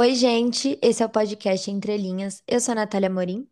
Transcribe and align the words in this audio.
Oi, 0.00 0.14
gente, 0.14 0.78
esse 0.80 1.02
é 1.02 1.06
o 1.06 1.08
podcast 1.08 1.68
Entre 1.68 1.96
Linhas. 1.96 2.40
Eu 2.46 2.60
sou 2.60 2.70
a 2.70 2.76
Natália 2.76 3.10
Morim. 3.10 3.48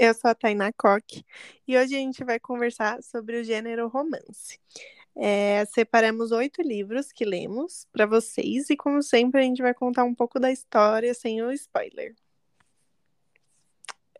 Eu 0.00 0.14
sou 0.14 0.30
a 0.30 0.34
Tainá 0.34 0.72
Koch 0.72 1.22
e 1.68 1.76
hoje 1.76 1.94
a 1.94 1.98
gente 1.98 2.24
vai 2.24 2.40
conversar 2.40 3.02
sobre 3.02 3.38
o 3.38 3.44
gênero 3.44 3.88
romance. 3.88 4.58
É, 5.14 5.66
separamos 5.66 6.32
oito 6.32 6.62
livros 6.62 7.12
que 7.12 7.26
lemos 7.26 7.86
para 7.92 8.06
vocês 8.06 8.70
e, 8.70 8.74
como 8.74 9.02
sempre, 9.02 9.42
a 9.42 9.44
gente 9.44 9.60
vai 9.60 9.74
contar 9.74 10.04
um 10.04 10.14
pouco 10.14 10.40
da 10.40 10.50
história 10.50 11.12
sem 11.12 11.42
o 11.42 11.52
spoiler. 11.52 12.14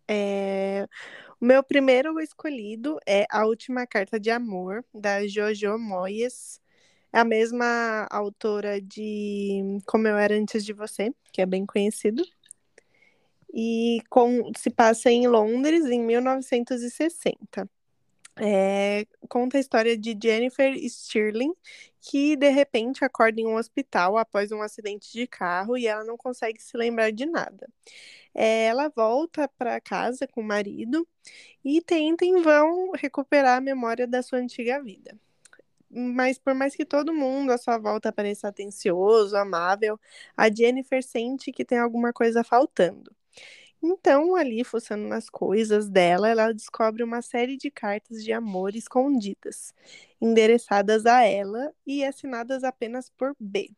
É, 0.07 0.87
o 1.41 1.47
meu 1.47 1.63
primeiro 1.63 2.21
escolhido 2.21 2.99
é 3.07 3.25
A 3.31 3.47
Última 3.47 3.87
Carta 3.87 4.21
de 4.21 4.31
Amor, 4.31 4.85
da 4.93 5.27
Jojo 5.27 5.79
Moyes. 5.79 6.62
É 7.13 7.19
a 7.19 7.25
mesma 7.25 8.07
autora 8.11 8.81
de 8.81 9.79
Como 9.87 10.09
Eu 10.09 10.17
Era 10.17 10.35
Antes 10.35 10.65
de 10.65 10.73
Você, 10.73 11.13
que 11.33 11.43
é 11.43 11.47
bem 11.47 11.67
conhecido. 11.67 12.25
E 13.53 14.03
com, 14.09 14.51
se 14.57 14.71
passa 14.71 15.11
em 15.11 15.27
Londres, 15.29 15.85
em 15.85 16.03
1960. 16.03 17.69
É, 18.37 19.07
conta 19.29 19.59
a 19.59 19.61
história 19.61 19.97
de 19.97 20.17
Jennifer 20.21 20.75
Stirling, 20.89 21.53
que 22.01 22.35
de 22.35 22.49
repente 22.49 23.05
acorda 23.05 23.41
em 23.41 23.47
um 23.47 23.57
hospital 23.57 24.17
após 24.17 24.51
um 24.51 24.63
acidente 24.63 25.13
de 25.13 25.27
carro 25.27 25.77
e 25.77 25.87
ela 25.87 26.05
não 26.05 26.17
consegue 26.17 26.63
se 26.63 26.77
lembrar 26.77 27.13
de 27.13 27.27
nada. 27.27 27.69
É, 28.35 28.65
ela 28.65 28.89
volta 28.89 29.47
para 29.59 29.81
casa 29.81 30.27
com 30.27 30.41
o 30.41 30.45
marido 30.45 31.07
e 31.65 31.83
tenta 31.83 32.25
em 32.25 32.41
vão 32.43 32.93
recuperar 32.93 33.59
a 33.59 33.61
memória 33.61 34.07
da 34.07 34.23
sua 34.23 34.39
antiga 34.39 34.83
vida. 34.83 35.15
Mas 35.93 36.39
por 36.39 36.55
mais 36.55 36.75
que 36.75 36.85
todo 36.85 37.13
mundo 37.15 37.53
à 37.53 37.59
sua 37.59 37.79
volta 37.79 38.13
pareça 38.13 38.49
atencioso, 38.49 39.37
amável, 39.37 40.01
a 40.37 40.51
Jennifer 40.51 41.03
sente 41.03 41.53
que 41.53 41.65
tem 41.65 41.79
alguma 41.79 42.13
coisa 42.13 42.43
faltando. 42.43 43.15
Então, 43.83 44.37
ali, 44.37 44.63
fuçando 44.65 45.09
nas 45.09 45.29
coisas 45.29 45.89
dela, 45.89 46.29
ela 46.29 46.53
descobre 46.55 47.03
uma 47.03 47.21
série 47.21 47.57
de 47.57 47.71
cartas 47.71 48.23
de 48.25 48.33
amor 48.33 48.77
escondidas, 48.77 49.75
endereçadas 50.21 51.05
a 51.05 51.25
ela 51.25 51.75
e 51.87 52.05
assinadas 52.05 52.63
apenas 52.65 53.11
por 53.11 53.35
B. 53.41 53.71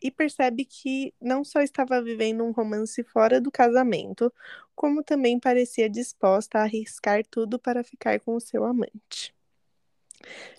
E 0.00 0.12
percebe 0.12 0.64
que 0.64 1.12
não 1.20 1.42
só 1.44 1.60
estava 1.60 2.00
vivendo 2.00 2.44
um 2.44 2.52
romance 2.52 3.02
fora 3.02 3.40
do 3.40 3.50
casamento, 3.50 4.32
como 4.76 5.02
também 5.02 5.40
parecia 5.40 5.90
disposta 5.90 6.58
a 6.58 6.62
arriscar 6.62 7.26
tudo 7.26 7.58
para 7.58 7.82
ficar 7.82 8.20
com 8.20 8.36
o 8.36 8.40
seu 8.40 8.64
amante. 8.64 9.34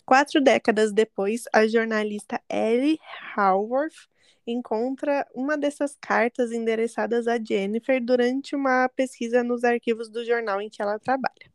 Quatro 0.05 0.41
décadas 0.41 0.91
depois, 0.91 1.43
a 1.53 1.67
jornalista 1.67 2.41
Ellie 2.49 2.99
Haworth 3.35 4.09
encontra 4.45 5.27
uma 5.35 5.57
dessas 5.57 5.95
cartas 6.01 6.51
endereçadas 6.51 7.27
a 7.27 7.37
Jennifer 7.41 8.03
durante 8.03 8.55
uma 8.55 8.89
pesquisa 8.89 9.43
nos 9.43 9.63
arquivos 9.63 10.09
do 10.09 10.25
jornal 10.25 10.61
em 10.61 10.69
que 10.69 10.81
ela 10.81 10.99
trabalha. 10.99 11.51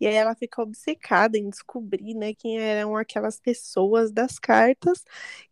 E 0.00 0.06
aí 0.06 0.14
ela 0.14 0.34
fica 0.34 0.62
obcecada 0.62 1.36
em 1.36 1.50
descobrir 1.50 2.14
né, 2.14 2.34
quem 2.34 2.58
eram 2.58 2.96
aquelas 2.96 3.38
pessoas 3.38 4.10
das 4.10 4.38
cartas, 4.38 5.04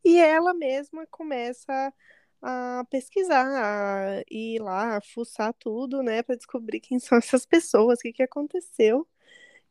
e 0.04 0.18
ela 0.18 0.54
mesma 0.54 1.06
começa 1.10 1.92
a 2.40 2.84
pesquisar, 2.90 3.46
a 3.46 4.22
ir 4.30 4.60
lá, 4.60 4.96
a 4.96 5.00
fuçar 5.00 5.52
tudo, 5.54 6.02
né, 6.02 6.22
para 6.22 6.36
descobrir 6.36 6.80
quem 6.80 6.98
são 6.98 7.18
essas 7.18 7.44
pessoas, 7.44 7.98
o 7.98 8.02
que, 8.02 8.12
que 8.12 8.22
aconteceu. 8.22 9.06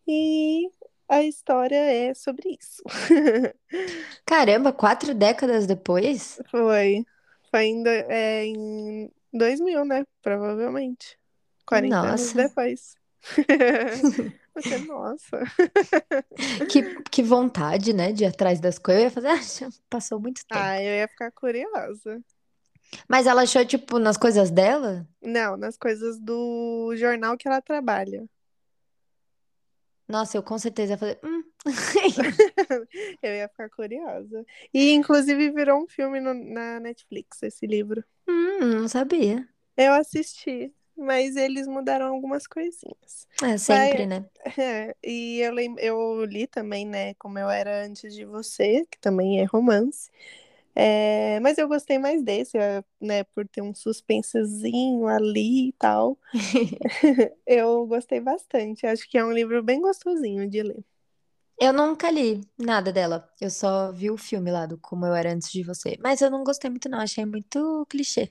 E 0.07 0.69
a 1.07 1.23
história 1.23 1.75
é 1.75 2.13
sobre 2.13 2.57
isso. 2.59 2.83
Caramba, 4.25 4.73
quatro 4.73 5.13
décadas 5.13 5.65
depois? 5.65 6.39
Foi. 6.49 7.05
Foi 7.49 7.59
ainda 7.59 7.89
é, 7.89 8.45
em 8.45 9.11
2000, 9.33 9.85
né? 9.85 10.05
Provavelmente. 10.21 11.17
40 11.65 11.95
anos 11.97 12.09
Nossa, 12.09 12.47
depois. 12.47 12.95
Você, 14.57 14.79
nossa. 14.79 15.39
que, 16.71 16.81
que 17.11 17.21
vontade, 17.21 17.93
né, 17.93 18.11
de 18.11 18.23
ir 18.23 18.27
atrás 18.27 18.59
das 18.59 18.79
coisas. 18.79 19.03
Eu 19.03 19.05
ia 19.05 19.11
fazer, 19.11 19.27
ah, 19.27 19.41
já 19.41 19.69
passou 19.87 20.19
muito 20.19 20.41
tempo. 20.47 20.59
Ah, 20.59 20.81
eu 20.81 20.95
ia 20.95 21.07
ficar 21.07 21.31
curiosa. 21.31 22.19
Mas 23.07 23.27
ela 23.27 23.43
achou, 23.43 23.63
tipo, 23.65 23.99
nas 23.99 24.17
coisas 24.17 24.49
dela? 24.49 25.07
Não, 25.21 25.57
nas 25.57 25.77
coisas 25.77 26.19
do 26.19 26.93
jornal 26.95 27.37
que 27.37 27.47
ela 27.47 27.61
trabalha. 27.61 28.27
Nossa, 30.07 30.37
eu 30.37 30.43
com 30.43 30.57
certeza 30.57 30.93
ia 30.93 30.97
fazer. 30.97 31.19
Hum. 31.23 31.43
Eu 33.21 33.35
ia 33.35 33.47
ficar 33.49 33.69
curiosa. 33.69 34.45
E, 34.73 34.91
inclusive, 34.93 35.51
virou 35.51 35.83
um 35.83 35.87
filme 35.87 36.19
no- 36.19 36.33
na 36.33 36.79
Netflix, 36.79 37.41
esse 37.43 37.65
livro. 37.67 38.03
hum, 38.27 38.59
não 38.81 38.87
sabia. 38.87 39.47
Eu 39.75 39.93
assisti, 39.93 40.73
mas 40.95 41.35
eles 41.35 41.67
mudaram 41.67 42.07
algumas 42.13 42.47
coisinhas. 42.47 43.27
É 43.41 43.57
sempre, 43.57 44.05
Mas, 44.05 44.07
né? 44.07 44.29
é, 44.57 44.95
e 45.03 45.39
eu, 45.39 45.53
eu 45.79 46.25
li 46.25 46.47
também, 46.47 46.85
né, 46.87 47.13
Como 47.15 47.37
Eu 47.37 47.49
Era 47.49 47.85
Antes 47.85 48.13
de 48.15 48.25
Você, 48.25 48.85
que 48.89 48.97
também 48.99 49.39
é 49.39 49.43
romance. 49.45 50.09
É, 50.79 51.39
mas 51.39 51.57
eu 51.57 51.67
gostei 51.67 51.97
mais 51.97 52.21
desse, 52.23 52.55
é, 52.57 52.83
né, 53.01 53.23
por 53.23 53.47
ter 53.47 53.61
um 53.63 53.73
suspensezinho 53.73 55.07
ali 55.07 55.69
e 55.69 55.73
tal. 55.73 56.19
Eu 57.47 57.87
gostei 57.87 58.19
bastante. 58.21 58.85
Acho 58.85 59.09
que 59.09 59.17
é 59.17 59.25
um 59.25 59.31
livro 59.31 59.63
bem 59.63 59.81
gostosinho 59.81 60.47
de 60.49 60.61
ler. 60.63 60.85
Eu 61.59 61.73
nunca 61.73 62.09
li 62.11 62.41
nada 62.57 62.91
dela. 62.91 63.27
Eu 63.41 63.49
só 63.49 63.91
vi 63.91 64.09
o 64.11 64.17
filme 64.17 64.51
lá 64.51 64.65
do 64.65 64.77
Como 64.77 65.05
Eu 65.05 65.13
Era 65.15 65.33
Antes 65.33 65.51
de 65.51 65.63
Você. 65.63 65.97
Mas 66.01 66.21
eu 66.21 66.29
não 66.29 66.43
gostei 66.43 66.69
muito, 66.69 66.87
não. 66.89 66.99
Achei 66.99 67.25
muito 67.25 67.85
clichê. 67.89 68.29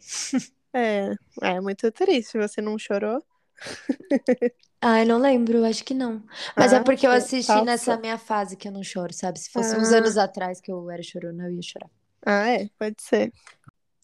É, 0.73 1.15
é 1.43 1.61
muito 1.61 1.91
triste. 1.93 2.39
Você 2.39 2.61
não 2.61 2.79
chorou? 2.79 3.23
Ai, 4.81 5.05
não 5.05 5.19
lembro, 5.19 5.65
acho 5.65 5.85
que 5.85 5.93
não. 5.95 6.23
Mas 6.56 6.73
é 6.73 6.79
Ah, 6.79 6.85
porque 6.85 7.06
eu 7.06 7.11
assisti 7.11 7.61
nessa 7.62 7.97
minha 7.97 8.17
fase 8.19 8.56
que 8.56 8.69
eu 8.69 8.73
não 8.73 8.83
choro, 8.83 9.12
sabe? 9.12 9.39
Se 9.39 9.51
fosse 9.51 9.77
uns 9.77 9.93
Ah, 9.93 9.99
anos 9.99 10.17
atrás 10.17 10.61
que 10.61 10.71
eu 10.73 10.91
era 10.91 11.03
chorona, 11.03 11.45
eu 11.49 11.53
ia 11.53 11.62
chorar. 11.62 11.91
Ah, 12.26 12.48
é, 12.50 12.69
pode 12.76 12.97
ser. 13.00 13.32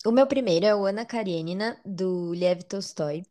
O 0.06 0.12
meu 0.12 0.26
primeiro 0.26 0.64
é 0.64 0.74
o 0.74 0.86
Ana 0.86 1.04
Karenina, 1.04 1.76
do 1.84 2.30
Lev 2.30 2.62
Tolstói, 2.62 3.24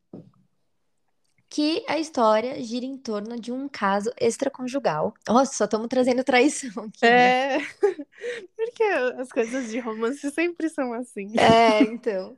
que 1.50 1.84
a 1.88 1.98
história 1.98 2.62
gira 2.62 2.86
em 2.86 2.98
torno 2.98 3.40
de 3.40 3.52
um 3.52 3.70
caso 3.70 4.12
extraconjugal. 4.20 5.14
Nossa, 5.28 5.54
só 5.54 5.64
estamos 5.64 5.88
trazendo 5.88 6.24
traição 6.26 6.84
aqui, 6.84 7.06
né? 7.06 7.56
É, 7.56 7.60
porque 8.56 8.84
as 9.18 9.30
coisas 9.32 9.70
de 9.70 9.80
romance 9.80 10.30
sempre 10.32 10.70
são 10.70 10.94
assim. 10.94 11.34
É, 11.40 11.82
então. 11.84 12.38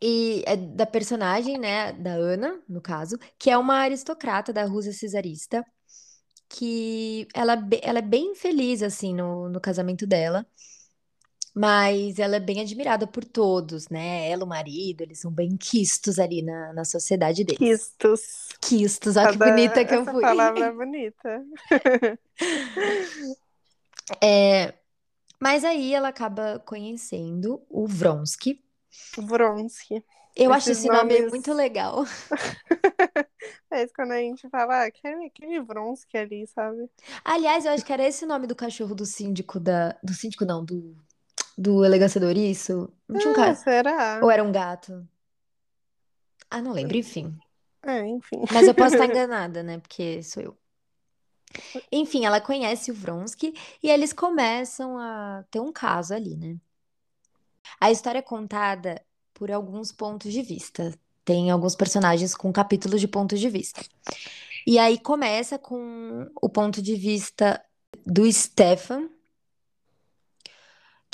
E 0.00 0.42
é 0.46 0.56
da 0.56 0.86
personagem, 0.86 1.58
né, 1.58 1.92
da 1.92 2.12
Ana, 2.12 2.60
no 2.68 2.80
caso, 2.80 3.18
que 3.38 3.50
é 3.50 3.56
uma 3.56 3.76
aristocrata 3.76 4.52
da 4.52 4.64
Rússia 4.64 4.92
czarista, 5.10 5.64
que 6.48 7.26
ela, 7.34 7.54
é 7.54 7.80
ela 7.82 7.98
é 8.00 8.02
bem 8.02 8.34
feliz, 8.34 8.82
assim, 8.82 9.14
no, 9.14 9.48
no 9.48 9.60
casamento 9.60 10.06
dela, 10.06 10.46
mas 11.56 12.18
ela 12.18 12.36
é 12.36 12.40
bem 12.40 12.60
admirada 12.60 13.06
por 13.06 13.24
todos, 13.24 13.88
né? 13.88 14.28
Ela, 14.28 14.44
o 14.44 14.46
marido, 14.46 15.00
eles 15.00 15.20
são 15.20 15.32
bem 15.32 15.56
quistos 15.56 16.18
ali 16.18 16.42
na, 16.42 16.74
na 16.74 16.84
sociedade 16.84 17.44
deles. 17.44 17.58
Quistos. 17.58 18.48
Quistos, 18.60 19.16
olha 19.16 19.32
que 19.32 19.38
bonita 19.38 19.82
que 19.82 19.94
eu 19.94 20.04
fui. 20.04 20.20
palavra 20.20 20.66
é 20.66 20.70
bonita. 20.70 21.46
É, 24.22 24.74
mas 25.40 25.64
aí 25.64 25.94
ela 25.94 26.08
acaba 26.08 26.58
conhecendo 26.58 27.62
o 27.70 27.86
Vronsky. 27.86 28.62
Vronsky. 29.16 30.04
Eu 30.36 30.52
acho 30.52 30.72
esse 30.72 30.86
nome 30.88 31.14
nomes. 31.14 31.30
muito 31.30 31.54
legal. 31.54 32.04
É 33.68 33.86
quando 33.88 34.12
a 34.12 34.18
gente 34.18 34.48
fala, 34.48 34.82
ah, 34.82 34.86
aquele, 34.86 35.26
aquele 35.26 35.60
Vronsky 35.60 36.16
ali, 36.16 36.46
sabe? 36.46 36.88
Aliás, 37.24 37.64
eu 37.64 37.72
acho 37.72 37.84
que 37.84 37.92
era 37.92 38.06
esse 38.06 38.24
o 38.24 38.28
nome 38.28 38.46
do 38.46 38.54
cachorro 38.54 38.94
do 38.94 39.04
síndico 39.04 39.58
da. 39.58 39.96
Do 40.02 40.14
síndico, 40.14 40.44
não, 40.44 40.64
do, 40.64 40.96
do 41.56 41.84
Elegância 41.84 42.20
Ouriço. 42.24 42.92
Não 43.08 43.18
tinha 43.18 43.30
um 43.30 43.32
Ah, 43.32 43.36
cara. 43.36 43.54
será? 43.54 44.20
Ou 44.22 44.30
era 44.30 44.42
um 44.44 44.52
gato? 44.52 45.06
Ah, 46.50 46.60
não 46.62 46.72
lembro, 46.72 46.96
enfim. 46.96 47.36
É, 47.82 48.06
enfim. 48.06 48.40
Mas 48.52 48.66
eu 48.66 48.74
posso 48.74 48.94
estar 48.94 49.06
enganada, 49.06 49.62
né? 49.62 49.78
Porque 49.78 50.22
sou 50.22 50.42
eu. 50.42 50.56
Enfim, 51.90 52.24
ela 52.24 52.40
conhece 52.40 52.90
o 52.90 52.94
Vronsky 52.94 53.54
e 53.82 53.88
eles 53.88 54.12
começam 54.12 54.98
a 54.98 55.44
ter 55.50 55.60
um 55.60 55.72
caso 55.72 56.14
ali, 56.14 56.36
né? 56.36 56.56
A 57.80 57.90
história 57.90 58.18
é 58.18 58.22
contada 58.22 59.02
por 59.34 59.50
alguns 59.50 59.92
pontos 59.92 60.32
de 60.32 60.42
vista. 60.42 60.92
Tem 61.24 61.50
alguns 61.50 61.74
personagens 61.74 62.34
com 62.34 62.52
capítulos 62.52 63.00
de 63.00 63.08
pontos 63.08 63.40
de 63.40 63.48
vista. 63.48 63.82
E 64.66 64.78
aí 64.78 64.98
começa 64.98 65.58
com 65.58 66.30
o 66.40 66.48
ponto 66.48 66.82
de 66.82 66.94
vista 66.96 67.62
do 68.04 68.30
Stefan, 68.30 69.08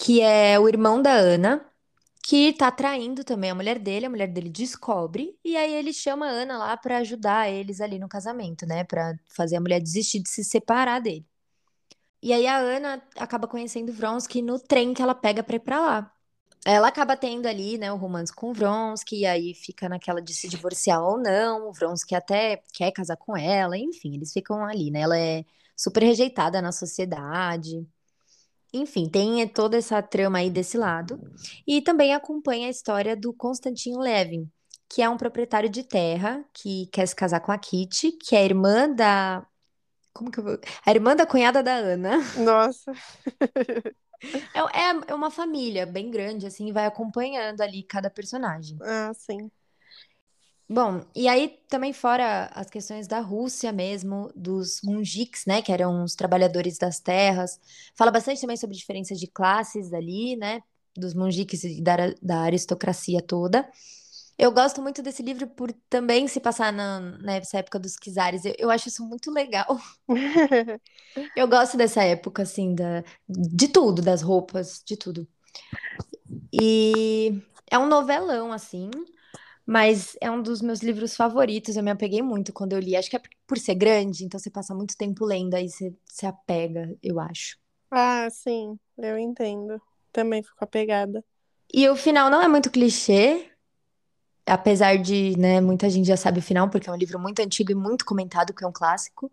que 0.02 0.20
é 0.20 0.58
o 0.58 0.68
irmão 0.68 1.00
da 1.00 1.12
Ana, 1.12 1.64
que 2.24 2.52
tá 2.54 2.70
traindo 2.72 3.24
também 3.24 3.50
a 3.50 3.54
mulher 3.54 3.78
dele, 3.78 4.06
a 4.06 4.10
mulher 4.10 4.28
dele 4.28 4.50
descobre, 4.50 5.38
e 5.44 5.56
aí 5.56 5.72
ele 5.74 5.92
chama 5.92 6.26
a 6.26 6.30
Ana 6.30 6.58
lá 6.58 6.76
pra 6.76 6.98
ajudar 6.98 7.50
eles 7.50 7.80
ali 7.80 7.98
no 8.00 8.08
casamento, 8.08 8.66
né? 8.66 8.84
Pra 8.84 9.14
fazer 9.36 9.56
a 9.56 9.60
mulher 9.60 9.80
desistir 9.80 10.20
de 10.20 10.28
se 10.30 10.44
separar 10.44 11.00
dele. 11.00 11.26
E 12.22 12.32
aí 12.32 12.46
a 12.46 12.58
Ana 12.58 13.02
acaba 13.16 13.48
conhecendo 13.48 13.92
Vronsky 13.92 14.42
no 14.42 14.58
trem 14.58 14.94
que 14.94 15.02
ela 15.02 15.14
pega 15.14 15.42
pra 15.42 15.56
ir 15.56 15.60
pra 15.60 15.80
lá. 15.80 16.12
ela 16.64 16.88
acaba 16.88 17.16
tendo 17.16 17.46
ali, 17.46 17.78
né, 17.78 17.92
o 17.92 17.96
romance 17.96 18.32
com 18.34 18.52
Vronsky, 18.52 19.20
e 19.20 19.26
aí 19.26 19.54
fica 19.54 19.88
naquela 19.88 20.22
de 20.22 20.34
se 20.34 20.48
divorciar 20.48 21.02
ou 21.02 21.18
não. 21.18 21.68
O 21.68 21.72
Vronsky 21.72 22.14
até 22.14 22.62
quer 22.72 22.92
casar 22.92 23.16
com 23.16 23.36
ela, 23.36 23.76
enfim, 23.78 24.14
eles 24.14 24.32
ficam 24.32 24.64
ali, 24.64 24.90
né? 24.90 25.00
Ela 25.00 25.18
é 25.18 25.44
super 25.76 26.02
rejeitada 26.04 26.62
na 26.62 26.72
sociedade. 26.72 27.86
Enfim, 28.72 29.08
tem 29.08 29.46
toda 29.48 29.76
essa 29.76 30.02
trama 30.02 30.38
aí 30.38 30.50
desse 30.50 30.78
lado. 30.78 31.20
E 31.66 31.82
também 31.82 32.14
acompanha 32.14 32.66
a 32.66 32.70
história 32.70 33.14
do 33.14 33.32
Konstantin 33.32 33.96
Levin, 33.98 34.50
que 34.88 35.02
é 35.02 35.08
um 35.08 35.16
proprietário 35.16 35.68
de 35.68 35.82
terra 35.82 36.44
que 36.54 36.86
quer 36.86 37.06
se 37.06 37.14
casar 37.14 37.40
com 37.40 37.52
a 37.52 37.58
Kitty, 37.58 38.12
que 38.12 38.34
é 38.34 38.40
a 38.40 38.44
irmã 38.44 38.88
da. 38.88 39.46
Como 40.12 40.30
que 40.30 40.40
eu 40.40 40.44
vou. 40.44 40.58
A 40.86 40.90
irmã 40.90 41.14
da 41.14 41.26
cunhada 41.26 41.62
da 41.62 41.74
Ana. 41.74 42.18
Nossa. 42.38 42.92
É, 44.54 44.60
é, 44.60 45.00
é 45.08 45.14
uma 45.14 45.30
família 45.30 45.84
bem 45.84 46.10
grande, 46.10 46.46
assim, 46.46 46.72
vai 46.72 46.86
acompanhando 46.86 47.60
ali 47.60 47.82
cada 47.82 48.08
personagem. 48.08 48.78
Ah, 48.80 49.12
sim. 49.14 49.50
Bom, 50.68 51.04
e 51.14 51.28
aí 51.28 51.58
também 51.68 51.92
fora 51.92 52.46
as 52.54 52.70
questões 52.70 53.06
da 53.06 53.20
Rússia 53.20 53.72
mesmo, 53.72 54.30
dos 54.34 54.80
munjiks, 54.82 55.44
né, 55.46 55.60
que 55.60 55.70
eram 55.72 56.02
os 56.04 56.14
trabalhadores 56.14 56.78
das 56.78 56.98
terras. 56.98 57.60
Fala 57.94 58.10
bastante 58.10 58.40
também 58.40 58.56
sobre 58.56 58.76
diferenças 58.76 59.20
de 59.20 59.26
classes 59.26 59.92
ali, 59.92 60.36
né, 60.36 60.62
dos 60.96 61.12
munjiks 61.14 61.64
e 61.64 61.80
da, 61.82 61.96
da 62.22 62.40
aristocracia 62.42 63.20
toda. 63.20 63.68
Eu 64.38 64.52
gosto 64.52 64.82
muito 64.82 65.02
desse 65.02 65.22
livro 65.22 65.46
por 65.46 65.72
também 65.90 66.26
se 66.28 66.40
passar 66.40 66.72
na, 66.72 67.00
nessa 67.18 67.58
época 67.58 67.78
dos 67.78 67.96
czares. 67.96 68.44
Eu, 68.44 68.54
eu 68.58 68.70
acho 68.70 68.88
isso 68.88 69.04
muito 69.06 69.30
legal. 69.30 69.78
Eu 71.36 71.48
gosto 71.48 71.76
dessa 71.76 72.02
época, 72.04 72.42
assim, 72.42 72.74
da, 72.74 73.04
de 73.28 73.68
tudo, 73.68 74.02
das 74.02 74.22
roupas, 74.22 74.82
de 74.86 74.96
tudo. 74.96 75.28
E 76.52 77.42
é 77.70 77.78
um 77.78 77.86
novelão, 77.86 78.52
assim, 78.52 78.90
mas 79.66 80.16
é 80.20 80.30
um 80.30 80.42
dos 80.42 80.60
meus 80.60 80.80
livros 80.80 81.14
favoritos. 81.16 81.76
Eu 81.76 81.82
me 81.82 81.90
apeguei 81.90 82.22
muito 82.22 82.52
quando 82.52 82.72
eu 82.72 82.80
li. 82.80 82.96
Acho 82.96 83.10
que 83.10 83.16
é 83.16 83.22
por 83.46 83.58
ser 83.58 83.74
grande, 83.74 84.24
então 84.24 84.38
você 84.38 84.50
passa 84.50 84.74
muito 84.74 84.96
tempo 84.96 85.24
lendo, 85.24 85.54
aí 85.54 85.68
você 85.68 85.94
se 86.06 86.26
apega, 86.26 86.94
eu 87.02 87.20
acho. 87.20 87.56
Ah, 87.90 88.28
sim, 88.30 88.78
eu 88.98 89.18
entendo. 89.18 89.80
Também 90.12 90.42
fico 90.42 90.62
apegada. 90.64 91.24
E 91.72 91.88
o 91.88 91.96
final 91.96 92.28
não 92.28 92.42
é 92.42 92.48
muito 92.48 92.70
clichê, 92.70 93.50
apesar 94.46 94.98
de, 94.98 95.38
né, 95.38 95.60
muita 95.60 95.88
gente 95.88 96.06
já 96.06 96.16
sabe 96.16 96.38
o 96.38 96.42
final, 96.42 96.68
porque 96.68 96.88
é 96.88 96.92
um 96.92 96.96
livro 96.96 97.18
muito 97.18 97.40
antigo 97.40 97.72
e 97.72 97.74
muito 97.74 98.04
comentado, 98.04 98.52
que 98.52 98.64
é 98.64 98.66
um 98.66 98.72
clássico. 98.72 99.30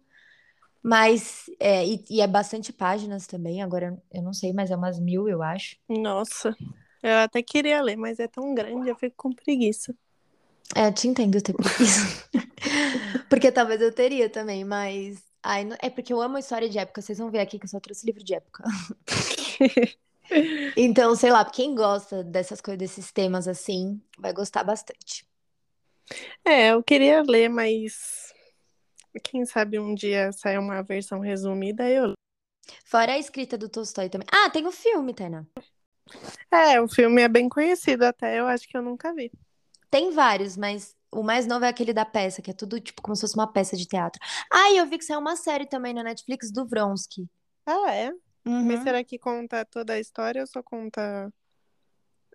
Mas, 0.82 1.50
é, 1.60 1.86
e, 1.86 2.06
e 2.10 2.22
é 2.22 2.28
bastante 2.28 2.72
páginas 2.72 3.28
também, 3.28 3.62
agora 3.62 4.02
eu 4.14 4.22
não 4.22 4.32
sei, 4.34 4.54
mas 4.54 4.72
é 4.72 4.76
umas 4.76 4.98
mil, 5.00 5.28
eu 5.28 5.44
acho. 5.44 5.76
Nossa, 5.90 6.56
eu 7.04 7.18
até 7.18 7.44
queria 7.44 7.82
ler, 7.82 7.98
mas 7.98 8.20
é 8.20 8.28
tão 8.28 8.54
grande, 8.56 8.90
eu 8.90 8.96
fico 8.96 9.16
com 9.18 9.34
preguiça. 9.34 9.94
É, 10.76 10.92
te 10.92 11.08
entendo 11.08 11.42
ter 11.42 11.54
preguiça. 11.54 12.30
porque 13.30 13.52
talvez 13.52 13.82
eu 13.82 13.94
teria 13.94 14.30
também, 14.30 14.64
mas. 14.64 15.22
Ai, 15.42 15.64
não- 15.66 15.78
é 15.82 15.90
porque 15.90 16.12
eu 16.14 16.22
amo 16.22 16.38
história 16.38 16.70
de 16.70 16.78
época. 16.78 17.02
Vocês 17.02 17.18
vão 17.18 17.32
ver 17.32 17.40
aqui 17.40 17.58
que 17.58 17.66
eu 17.66 17.70
só 17.70 17.80
trouxe 17.80 18.06
livro 18.06 18.24
de 18.24 18.34
época. 18.36 18.64
Então, 20.78 21.16
sei 21.16 21.32
lá, 21.32 21.44
quem 21.44 21.74
gosta 21.74 22.24
dessas 22.24 22.62
coisas, 22.62 22.78
desses 22.78 23.12
temas 23.12 23.48
assim, 23.48 24.00
vai 24.18 24.32
gostar 24.32 24.64
bastante. 24.64 25.26
É, 26.46 26.72
eu 26.72 26.84
queria 26.84 27.24
ler, 27.24 27.50
mas 27.50 28.32
quem 29.24 29.46
sabe 29.46 29.80
um 29.80 29.94
dia 29.96 30.32
sai 30.32 30.58
uma 30.58 30.82
versão 30.84 31.20
resumida, 31.20 31.90
eu. 31.90 32.14
Fora 32.86 33.14
a 33.14 33.18
escrita 33.20 33.58
do 33.58 33.68
Tolstói 33.68 34.10
também. 34.10 34.28
Ah, 34.32 34.50
tem 34.50 34.68
o 34.68 34.72
filme, 34.72 35.14
Tainá. 35.14 35.46
É, 36.52 36.80
o 36.82 36.88
filme 36.88 37.22
é 37.22 37.28
bem 37.28 37.50
conhecido 37.50 38.04
até, 38.04 38.40
eu 38.40 38.48
acho 38.48 38.68
que 38.68 38.78
eu 38.78 38.82
nunca 38.82 39.14
vi. 39.14 39.32
Tem 39.90 40.12
vários, 40.12 40.56
mas 40.58 40.96
o 41.12 41.24
mais 41.24 41.48
novo 41.48 41.66
é 41.66 41.70
aquele 41.70 41.94
da 41.94 42.06
peça, 42.06 42.42
que 42.42 42.52
é 42.52 42.54
tudo 42.54 42.80
tipo 42.80 43.02
como 43.02 43.16
se 43.16 43.22
fosse 43.22 43.36
uma 43.36 43.52
peça 43.52 43.76
de 43.76 43.86
teatro. 43.88 44.20
Ah, 44.52 44.72
e 44.72 44.78
eu 44.78 44.86
vi 44.86 44.98
que 44.98 45.06
saiu 45.06 45.20
uma 45.20 45.36
série 45.36 45.66
também 45.66 45.94
na 45.94 46.04
Netflix 46.04 46.52
do 46.52 46.66
Vronsky. 46.68 47.28
Ah, 47.66 47.94
é? 47.94 48.12
Mas 48.46 48.80
Uhum. 48.80 48.84
será 48.84 49.04
que 49.04 49.18
conta 49.20 49.66
toda 49.66 49.94
a 49.94 50.00
história 50.00 50.42
ou 50.42 50.48
só 50.48 50.62
conta. 50.64 51.32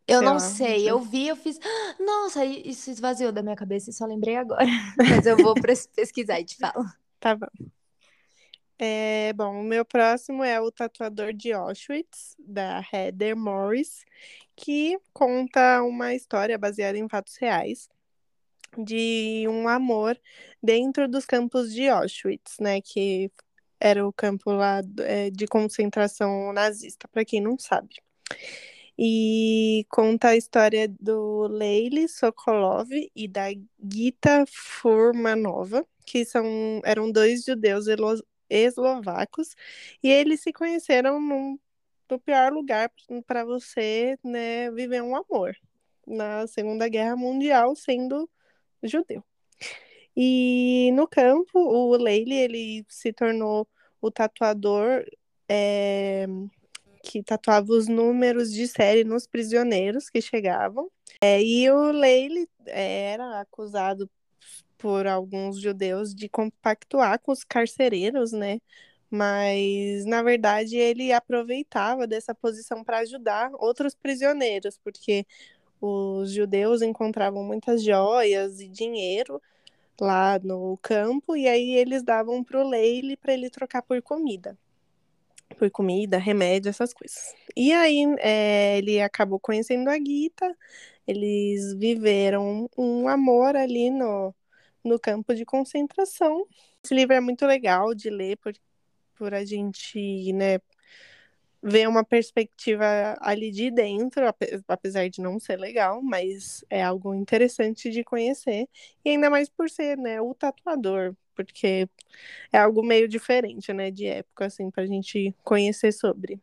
Eu 0.07 0.19
sei 0.19 0.27
não 0.27 0.35
lá, 0.35 0.39
sei, 0.41 0.91
eu 0.91 1.01
vi, 1.01 1.29
eu 1.29 1.37
fiz. 1.37 1.59
"Ah, 1.63 2.03
Nossa, 2.03 2.45
isso 2.45 2.91
esvaziou 2.91 3.33
da 3.33 3.43
minha 3.43 3.57
cabeça 3.57 3.89
e 3.91 3.93
só 3.93 4.05
lembrei 4.05 4.37
agora. 4.37 4.67
Mas 4.99 5.25
eu 5.27 5.37
vou 5.39 5.55
pesquisar 5.55 6.41
e 6.41 6.45
te 6.45 6.57
falo. 6.57 6.85
Tá 7.19 7.35
bom. 7.35 7.47
É, 8.79 9.33
bom, 9.33 9.61
o 9.61 9.65
meu 9.65 9.83
próximo 9.85 10.43
é 10.45 10.61
O 10.61 10.71
Tatuador 10.71 11.33
de 11.33 11.53
Auschwitz, 11.53 12.35
da 12.39 12.83
Heather 12.93 13.35
Morris, 13.35 14.05
que 14.57 14.99
conta 15.13 15.83
uma 15.83 16.15
história 16.15 16.59
baseada 16.59 16.99
em 16.99 17.09
fatos 17.09 17.37
reais 17.37 17.89
de 18.77 19.47
um 19.49 19.69
amor 19.69 20.19
dentro 20.63 21.09
dos 21.09 21.25
campos 21.25 21.73
de 21.73 21.89
Auschwitz, 21.89 22.57
né? 22.61 22.81
Que 22.81 23.31
era 23.81 24.07
o 24.07 24.13
campo 24.13 24.51
lá 24.53 24.81
é, 25.01 25.31
de 25.31 25.47
concentração 25.47 26.53
nazista, 26.53 27.09
para 27.09 27.25
quem 27.25 27.41
não 27.41 27.59
sabe. 27.59 27.97
E 28.99 29.85
conta 29.91 30.29
a 30.29 30.37
história 30.37 30.89
do 30.89 31.49
Leili 31.49 32.09
Sokolov 32.09 32.89
e 33.15 33.29
da 33.29 33.49
Gita 33.93 34.45
Furmanova, 34.49 35.85
que 36.07 36.25
são, 36.25 36.81
eram 36.85 37.11
dois 37.11 37.45
judeus 37.45 37.87
eslovacos, 38.49 39.57
e 40.03 40.09
eles 40.09 40.41
se 40.43 40.53
conheceram 40.53 41.21
num, 41.21 41.59
no 42.11 42.19
pior 42.19 42.53
lugar 42.53 42.91
para 43.27 43.45
você 43.45 44.19
né, 44.23 44.71
viver 44.71 45.03
um 45.03 45.17
amor, 45.17 45.57
na 46.07 46.47
Segunda 46.47 46.89
Guerra 46.89 47.17
Mundial, 47.17 47.75
sendo 47.75 48.29
judeu. 48.83 49.25
E 50.17 50.91
no 50.95 51.09
campo, 51.09 51.59
o 51.59 51.97
Leili 51.97 52.35
ele 52.35 52.85
se 52.89 53.13
tornou 53.13 53.67
o 54.01 54.11
tatuador 54.11 55.05
é, 55.49 56.27
que 57.03 57.23
tatuava 57.23 57.73
os 57.73 57.89
números 57.89 58.53
de 58.53 58.69
série 58.69 59.05
nos 59.05 59.27
prisioneiros 59.27 60.09
que 60.09 60.21
chegavam. 60.21 60.91
É, 61.21 61.43
e 61.43 61.69
o 61.71 61.91
Leili 61.91 62.49
era 62.67 63.41
acusado 63.41 64.09
por 64.79 65.07
alguns 65.07 65.61
judeus 65.61 66.15
de 66.15 66.29
compactuar 66.29 67.19
com 67.19 67.33
os 67.33 67.43
carcereiros, 67.43 68.33
né? 68.33 68.61
Mas, 69.15 70.05
na 70.07 70.25
verdade, 70.25 70.77
ele 70.77 71.13
aproveitava 71.13 72.05
dessa 72.05 72.35
posição 72.35 72.83
para 72.83 72.99
ajudar 72.99 73.49
outros 73.61 73.95
prisioneiros, 73.95 74.77
porque 74.77 75.25
os 75.81 76.33
judeus 76.33 76.83
encontravam 76.83 77.45
muitas 77.45 77.81
joias 77.85 78.59
e 78.59 78.67
dinheiro 78.67 79.41
lá 80.01 80.41
no 80.43 80.77
campo, 80.83 81.37
e 81.37 81.47
aí 81.47 81.77
eles 81.77 82.03
davam 82.03 82.43
para 82.43 82.59
o 82.59 82.69
Leile 82.69 83.17
para 83.17 83.33
ele 83.33 83.49
trocar 83.49 83.83
por 83.83 84.03
comida. 84.03 84.59
Por 85.57 85.71
comida, 85.71 86.19
remédio, 86.19 86.71
essas 86.71 86.93
coisas. 86.93 87.37
E 87.57 87.73
aí 87.73 88.05
é, 88.19 88.79
ele 88.79 89.01
acabou 89.01 89.39
conhecendo 89.39 89.91
a 89.91 89.97
Gita, 89.97 90.53
eles 91.07 91.73
viveram 91.75 92.69
um 92.77 93.07
amor 93.07 93.55
ali 93.55 93.91
no, 93.91 94.35
no 94.83 94.99
campo 94.99 95.37
de 95.37 95.45
concentração. 95.45 96.49
Esse 96.83 96.93
livro 96.97 97.15
é 97.15 97.21
muito 97.21 97.47
legal 97.47 97.95
de 97.95 98.11
ler 98.11 98.39
por, 98.39 98.53
por 99.17 99.35
a 99.35 99.45
gente, 99.45 100.33
né, 100.33 100.59
ver 101.63 101.89
uma 101.89 102.05
perspectiva 102.05 103.17
ali 103.21 103.51
de 103.51 103.71
dentro, 103.71 104.23
apesar 104.69 105.09
de 105.09 105.23
não 105.23 105.41
ser 105.41 105.59
legal, 105.59 106.03
mas 106.03 106.63
é 106.69 106.83
algo 106.83 107.15
interessante 107.15 107.91
de 107.91 108.05
conhecer. 108.05 108.69
E 109.03 109.11
ainda 109.11 109.31
mais 109.31 109.49
por 109.49 109.71
ser, 109.71 109.97
né, 109.97 110.21
o 110.21 110.35
tatuador, 110.35 111.15
porque 111.35 111.89
é 112.53 112.59
algo 112.59 112.83
meio 112.83 113.09
diferente, 113.09 113.73
né, 113.73 113.91
de 113.91 114.07
época, 114.07 114.45
assim, 114.45 114.71
pra 114.71 114.85
gente 114.85 115.35
conhecer 115.43 115.93
sobre. 115.93 116.39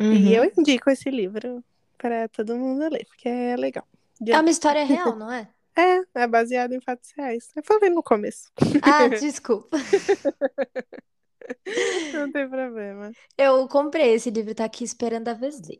Uhum. 0.00 0.12
E 0.12 0.34
eu 0.34 0.44
indico 0.44 0.90
esse 0.90 1.10
livro 1.10 1.62
para 1.96 2.28
todo 2.28 2.56
mundo 2.56 2.88
ler, 2.88 3.06
porque 3.06 3.28
é 3.28 3.56
legal. 3.56 3.86
É 4.26 4.38
uma 4.38 4.50
história 4.50 4.84
real, 4.84 5.16
não 5.16 5.30
é? 5.32 5.48
É, 5.78 6.22
é 6.22 6.26
baseado 6.26 6.72
em 6.72 6.80
fatos 6.80 7.12
reais. 7.16 7.50
Eu 7.54 7.62
falei 7.62 7.88
no 7.88 8.02
começo. 8.02 8.50
Ah, 8.82 9.06
desculpa. 9.16 9.78
Não 12.12 12.30
tem 12.30 12.48
problema. 12.48 13.12
Eu 13.36 13.66
comprei 13.68 14.14
esse 14.14 14.30
livro, 14.30 14.54
tá 14.54 14.64
aqui 14.64 14.84
esperando 14.84 15.28
a 15.28 15.34
vez 15.34 15.60
dele. 15.60 15.78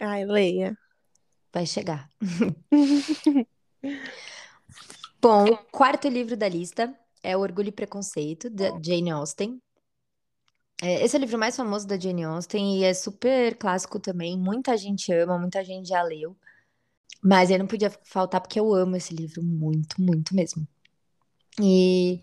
Ai, 0.00 0.24
leia. 0.24 0.76
Vai 1.52 1.66
chegar. 1.66 2.08
Bom, 5.20 5.44
o 5.44 5.56
quarto 5.56 6.08
livro 6.08 6.36
da 6.36 6.48
lista 6.48 6.92
é 7.22 7.36
O 7.36 7.40
Orgulho 7.40 7.68
e 7.68 7.72
Preconceito, 7.72 8.50
da 8.50 8.70
Jane 8.82 9.10
Austen. 9.10 9.60
É, 10.82 11.04
esse 11.04 11.16
é 11.16 11.18
o 11.18 11.20
livro 11.20 11.38
mais 11.38 11.56
famoso 11.56 11.86
da 11.86 11.98
Jane 11.98 12.24
Austen 12.24 12.80
e 12.80 12.84
é 12.84 12.92
super 12.92 13.56
clássico 13.56 13.98
também. 14.00 14.38
Muita 14.38 14.76
gente 14.76 15.12
ama, 15.12 15.38
muita 15.38 15.64
gente 15.64 15.88
já 15.88 16.02
leu. 16.02 16.36
Mas 17.22 17.50
aí 17.50 17.56
não 17.56 17.66
podia 17.66 17.90
faltar 18.04 18.40
porque 18.40 18.60
eu 18.60 18.74
amo 18.74 18.96
esse 18.96 19.14
livro 19.14 19.42
muito, 19.42 19.98
muito 19.98 20.34
mesmo. 20.34 20.66
E 21.58 22.22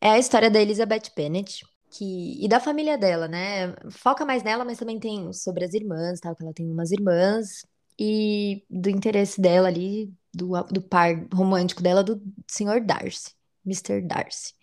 é 0.00 0.10
a 0.10 0.18
história 0.18 0.50
da 0.50 0.60
Elizabeth 0.60 1.12
Bennet, 1.16 1.64
que 1.90 2.44
e 2.44 2.48
da 2.48 2.60
família 2.60 2.96
dela, 2.96 3.28
né? 3.28 3.74
Foca 3.90 4.24
mais 4.24 4.42
nela, 4.42 4.64
mas 4.64 4.78
também 4.78 4.98
tem 4.98 5.32
sobre 5.32 5.64
as 5.64 5.74
irmãs, 5.74 6.20
tal, 6.20 6.34
que 6.36 6.42
ela 6.42 6.54
tem 6.54 6.70
umas 6.70 6.90
irmãs 6.92 7.64
e 7.98 8.64
do 8.70 8.88
interesse 8.88 9.40
dela 9.40 9.68
ali, 9.68 10.12
do, 10.32 10.50
do 10.64 10.80
par 10.82 11.26
romântico 11.34 11.82
dela, 11.82 12.02
do 12.02 12.22
Sr. 12.50 12.84
Darcy, 12.84 13.32
Mr. 13.66 14.00
Darcy. 14.06 14.54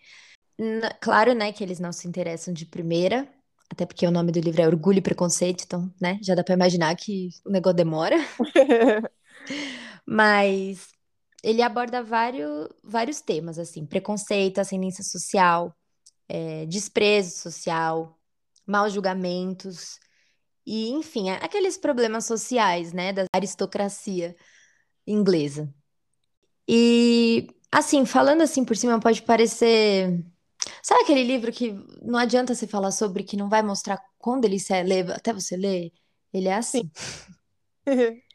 Na- 0.58 0.94
claro, 0.96 1.34
né, 1.34 1.52
que 1.52 1.64
eles 1.64 1.80
não 1.80 1.92
se 1.92 2.08
interessam 2.08 2.54
de 2.54 2.66
primeira, 2.66 3.28
até 3.70 3.86
porque 3.86 4.08
o 4.08 4.12
nome 4.12 4.32
do 4.32 4.40
livro 4.40 4.62
é 4.62 4.68
Orgulho 4.68 4.98
e 5.00 5.02
Preconceito, 5.02 5.64
então, 5.66 5.94
né, 6.02 6.18
já 6.24 6.34
dá 6.34 6.44
pra 6.44 6.56
imaginar 6.56 6.96
que 6.96 7.30
o 7.46 7.52
negócio 7.52 7.76
demora. 7.76 8.16
Mas 10.06 10.88
ele 11.48 11.62
aborda 11.62 12.04
vários, 12.04 12.68
vários 12.84 13.22
temas, 13.22 13.58
assim, 13.58 13.86
preconceito, 13.86 14.60
ascendência 14.60 15.02
social, 15.02 15.74
é, 16.28 16.66
desprezo 16.66 17.38
social, 17.38 18.20
maus 18.66 18.92
julgamentos, 18.92 19.98
e, 20.66 20.90
enfim, 20.90 21.30
aqueles 21.30 21.78
problemas 21.78 22.26
sociais, 22.26 22.92
né, 22.92 23.14
da 23.14 23.26
aristocracia 23.34 24.36
inglesa. 25.08 25.74
E, 26.68 27.48
assim, 27.72 28.06
falando 28.06 28.42
assim 28.42 28.66
por 28.66 28.76
cima, 28.76 29.00
pode 29.00 29.22
parecer. 29.22 30.22
Sabe 30.84 31.04
aquele 31.04 31.24
livro 31.24 31.50
que 31.50 31.72
não 32.02 32.20
adianta 32.20 32.54
você 32.54 32.68
falar 32.68 32.92
sobre, 32.92 33.24
que 33.24 33.38
não 33.38 33.48
vai 33.48 33.64
mostrar 33.64 34.04
quando 34.20 34.44
ele 34.44 34.60
se 34.60 34.84
lê, 34.84 35.00
até 35.14 35.32
você 35.32 35.56
ler? 35.56 35.94
Ele 36.34 36.50
é 36.50 36.62
Sim. 36.62 36.92
assim. 36.92 36.92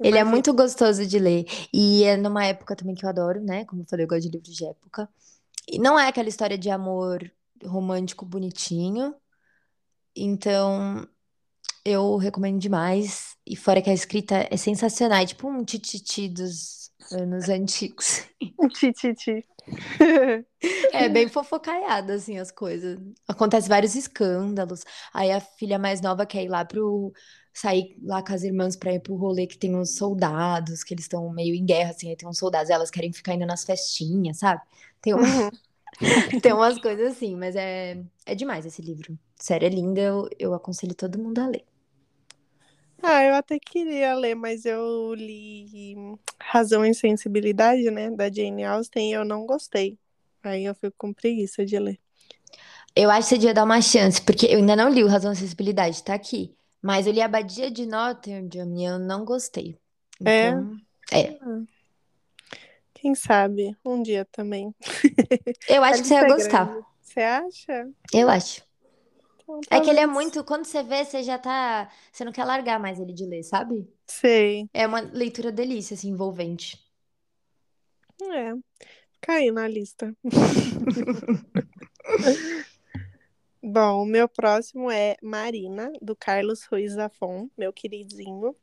Ele 0.00 0.18
é 0.18 0.24
muito 0.24 0.52
gostoso 0.54 1.06
de 1.06 1.18
ler. 1.18 1.44
E 1.72 2.04
é 2.04 2.16
numa 2.16 2.44
época 2.44 2.76
também 2.76 2.94
que 2.94 3.04
eu 3.04 3.08
adoro, 3.08 3.40
né? 3.40 3.64
Como 3.64 3.82
eu 3.82 3.86
falei, 3.86 4.04
eu 4.04 4.08
gosto 4.08 4.22
de 4.22 4.28
livros 4.28 4.54
de 4.54 4.64
época. 4.64 5.08
E 5.66 5.78
não 5.78 5.98
é 5.98 6.08
aquela 6.08 6.28
história 6.28 6.56
de 6.56 6.70
amor 6.70 7.30
romântico 7.64 8.24
bonitinho. 8.24 9.14
Então, 10.14 11.06
eu 11.84 12.16
recomendo 12.16 12.58
demais. 12.58 13.36
E 13.46 13.56
fora 13.56 13.82
que 13.82 13.90
a 13.90 13.94
escrita 13.94 14.46
é 14.50 14.56
sensacional. 14.56 15.18
É 15.18 15.26
tipo 15.26 15.48
um 15.48 15.64
tititi 15.64 16.28
dos 16.28 16.90
anos 17.12 17.48
antigos. 17.48 18.24
Ti, 18.74 18.92
ti, 18.92 19.14
ti. 19.14 19.44
É 20.92 21.08
bem 21.08 21.28
fofocaiada, 21.28 22.14
assim, 22.14 22.38
as 22.38 22.50
coisas. 22.50 22.98
Acontece 23.26 23.68
vários 23.68 23.94
escândalos. 23.94 24.82
Aí 25.12 25.30
a 25.30 25.40
filha 25.40 25.78
mais 25.78 26.00
nova 26.00 26.24
quer 26.24 26.44
ir 26.44 26.48
lá 26.48 26.64
pro... 26.64 27.12
Sair 27.60 27.96
lá 28.00 28.22
com 28.22 28.32
as 28.32 28.44
irmãs 28.44 28.76
pra 28.76 28.94
ir 28.94 29.00
pro 29.00 29.16
rolê 29.16 29.44
que 29.44 29.58
tem 29.58 29.74
uns 29.74 29.96
soldados, 29.96 30.84
que 30.84 30.94
eles 30.94 31.06
estão 31.06 31.28
meio 31.30 31.56
em 31.56 31.64
guerra, 31.66 31.90
assim, 31.90 32.08
aí 32.08 32.16
tem 32.16 32.28
uns 32.28 32.38
soldados, 32.38 32.70
elas 32.70 32.88
querem 32.88 33.12
ficar 33.12 33.34
indo 33.34 33.44
nas 33.44 33.64
festinhas, 33.64 34.38
sabe? 34.38 34.62
Tem, 35.02 35.12
uma... 35.12 35.26
Uhum. 35.26 35.50
tem 36.40 36.52
umas 36.52 36.78
coisas 36.78 37.16
assim, 37.16 37.34
mas 37.34 37.56
é, 37.56 38.00
é 38.24 38.34
demais 38.36 38.64
esse 38.64 38.80
livro. 38.80 39.18
Sério, 39.34 39.66
é 39.66 39.70
lindo, 39.70 39.98
eu, 39.98 40.28
eu 40.38 40.54
aconselho 40.54 40.94
todo 40.94 41.18
mundo 41.18 41.40
a 41.40 41.48
ler. 41.48 41.64
Ah, 43.02 43.24
eu 43.24 43.34
até 43.34 43.58
queria 43.58 44.14
ler, 44.14 44.36
mas 44.36 44.64
eu 44.64 45.12
li 45.14 45.96
Razão 46.40 46.84
e 46.84 46.94
Sensibilidade, 46.94 47.90
né, 47.90 48.08
da 48.08 48.30
Jane 48.30 48.64
Austen, 48.64 49.10
e 49.10 49.14
eu 49.14 49.24
não 49.24 49.46
gostei. 49.46 49.98
Aí 50.44 50.64
eu 50.64 50.76
fico 50.76 50.94
com 50.96 51.12
preguiça 51.12 51.66
de 51.66 51.76
ler. 51.76 51.98
Eu 52.94 53.10
acho 53.10 53.28
que 53.28 53.34
você 53.34 53.38
devia 53.38 53.54
dar 53.54 53.64
uma 53.64 53.82
chance, 53.82 54.22
porque 54.22 54.46
eu 54.46 54.58
ainda 54.58 54.76
não 54.76 54.88
li 54.88 55.02
o 55.02 55.08
Razão 55.08 55.32
e 55.32 55.36
Sensibilidade, 55.36 56.04
tá 56.04 56.14
aqui. 56.14 56.56
Mas 56.80 57.06
eu 57.06 57.12
li 57.12 57.20
Abadia 57.20 57.70
de 57.70 57.86
Dame 57.86 58.82
e 58.82 58.86
eu 58.86 58.98
não 58.98 59.24
gostei. 59.24 59.78
É? 60.24 60.48
Então, 60.48 60.76
é. 61.12 61.38
Quem 62.94 63.14
sabe 63.14 63.76
um 63.84 64.02
dia 64.02 64.24
também. 64.24 64.74
Eu 65.68 65.84
acho 65.84 66.02
que 66.02 66.08
você 66.08 66.14
ia 66.14 66.22
é 66.22 66.26
gostar. 66.26 66.76
Você 67.00 67.20
acha? 67.20 67.88
Eu 68.12 68.28
acho. 68.28 68.60
Então, 69.42 69.60
É 69.70 69.80
que 69.80 69.88
ele 69.88 70.00
é 70.00 70.06
muito. 70.06 70.42
Quando 70.44 70.64
você 70.64 70.82
vê, 70.82 71.04
você 71.04 71.22
já 71.22 71.38
tá. 71.38 71.88
Você 72.12 72.24
não 72.24 72.32
quer 72.32 72.44
largar 72.44 72.80
mais 72.80 72.98
ele 72.98 73.12
de 73.12 73.24
ler, 73.24 73.44
sabe? 73.44 73.88
Sei. 74.06 74.68
É 74.74 74.84
uma 74.86 75.00
leitura 75.00 75.52
delícia, 75.52 75.94
assim, 75.94 76.10
envolvente. 76.10 76.84
É. 78.20 78.52
Caiu 79.20 79.54
na 79.54 79.68
lista. 79.68 80.12
Bom, 83.70 84.02
o 84.02 84.06
meu 84.06 84.26
próximo 84.26 84.90
é 84.90 85.14
Marina, 85.22 85.92
do 86.00 86.16
Carlos 86.16 86.64
Ruiz 86.64 86.92
Zafón, 86.92 87.50
meu 87.56 87.70
queridinho. 87.70 88.56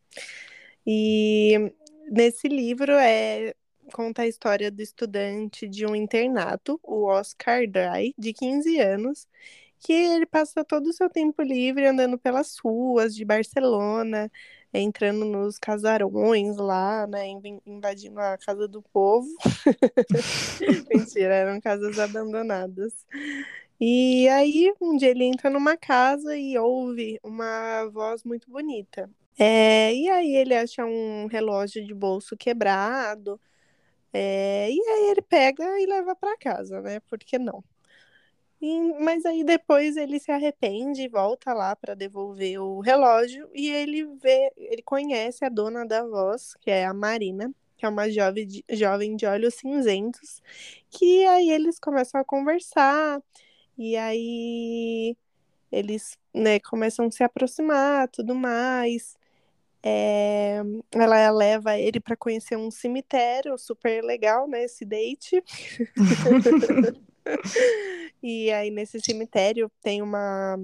E 0.85 1.71
nesse 2.09 2.47
livro 2.47 2.91
é 2.93 3.53
conta 3.93 4.23
a 4.23 4.27
história 4.27 4.71
do 4.71 4.81
estudante 4.81 5.67
de 5.67 5.85
um 5.85 5.95
internato, 5.95 6.79
o 6.81 7.03
Oscar 7.03 7.67
Dry, 7.67 8.15
de 8.17 8.33
15 8.33 8.79
anos, 8.79 9.27
que 9.79 9.93
ele 9.93 10.25
passa 10.25 10.65
todo 10.65 10.87
o 10.87 10.93
seu 10.93 11.07
tempo 11.07 11.43
livre 11.43 11.85
andando 11.85 12.17
pelas 12.17 12.57
ruas 12.57 13.13
de 13.15 13.23
Barcelona, 13.23 14.31
entrando 14.73 15.23
nos 15.23 15.59
casarões 15.59 16.57
lá, 16.57 17.05
né, 17.05 17.27
inv- 17.27 17.61
invadindo 17.63 18.19
a 18.19 18.39
casa 18.39 18.67
do 18.67 18.81
povo. 18.81 19.29
Mentira, 20.89 21.35
eram 21.35 21.61
casas 21.61 21.99
abandonadas. 21.99 23.05
E 23.79 24.27
aí, 24.29 24.73
um 24.81 24.95
dia 24.97 25.09
ele 25.09 25.25
entra 25.25 25.49
numa 25.49 25.75
casa 25.77 26.37
e 26.37 26.57
ouve 26.57 27.19
uma 27.23 27.85
voz 27.89 28.23
muito 28.23 28.49
bonita. 28.49 29.09
É, 29.37 29.93
e 29.93 30.09
aí 30.09 30.35
ele 30.35 30.55
acha 30.55 30.85
um 30.85 31.27
relógio 31.27 31.85
de 31.85 31.93
bolso 31.93 32.37
quebrado. 32.37 33.39
é, 34.13 34.69
e 34.71 34.79
aí 34.79 35.11
ele 35.11 35.21
pega 35.21 35.63
e 35.79 35.85
leva 35.87 36.15
para 36.15 36.37
casa, 36.37 36.81
né? 36.81 36.99
Por 37.01 37.19
que 37.19 37.37
não? 37.39 37.63
E- 38.61 38.93
mas 38.99 39.25
aí 39.25 39.43
depois 39.43 39.97
ele 39.97 40.19
se 40.19 40.31
arrepende 40.31 41.01
e 41.03 41.07
volta 41.09 41.53
lá 41.53 41.75
para 41.75 41.93
devolver 41.95 42.59
o 42.59 42.79
relógio 42.79 43.49
e 43.53 43.69
ele 43.69 44.05
vê, 44.17 44.51
ele 44.57 44.81
conhece 44.81 45.43
a 45.45 45.49
dona 45.49 45.85
da 45.85 46.03
voz, 46.05 46.55
que 46.61 46.71
é 46.71 46.85
a 46.85 46.93
Marina, 46.93 47.53
que 47.77 47.85
é 47.85 47.89
uma 47.89 48.09
jovem 48.09 48.47
de, 48.47 48.63
jovem 48.71 49.15
de 49.15 49.25
olhos 49.25 49.55
cinzentos, 49.55 50.41
que 50.89 51.25
aí 51.27 51.49
eles 51.49 51.77
começam 51.79 52.19
a 52.21 52.25
conversar 52.25 53.21
e 53.77 53.95
aí 53.95 55.17
eles, 55.71 56.17
né, 56.33 56.59
começam 56.59 57.07
a 57.07 57.11
se 57.11 57.23
aproximar, 57.23 58.07
tudo 58.09 58.33
mais. 58.35 59.17
É, 59.83 60.61
ela 60.91 61.29
leva 61.29 61.77
ele 61.77 61.99
para 61.99 62.15
conhecer 62.15 62.57
um 62.57 62.71
cemitério 62.71 63.57
super 63.57 64.03
legal, 64.03 64.47
né? 64.47 64.63
Esse 64.63 64.85
date. 64.85 65.43
E 68.21 68.51
aí, 68.51 68.69
nesse 68.71 68.99
cemitério, 68.99 69.71
tem 69.81 70.01
uma 70.01 70.59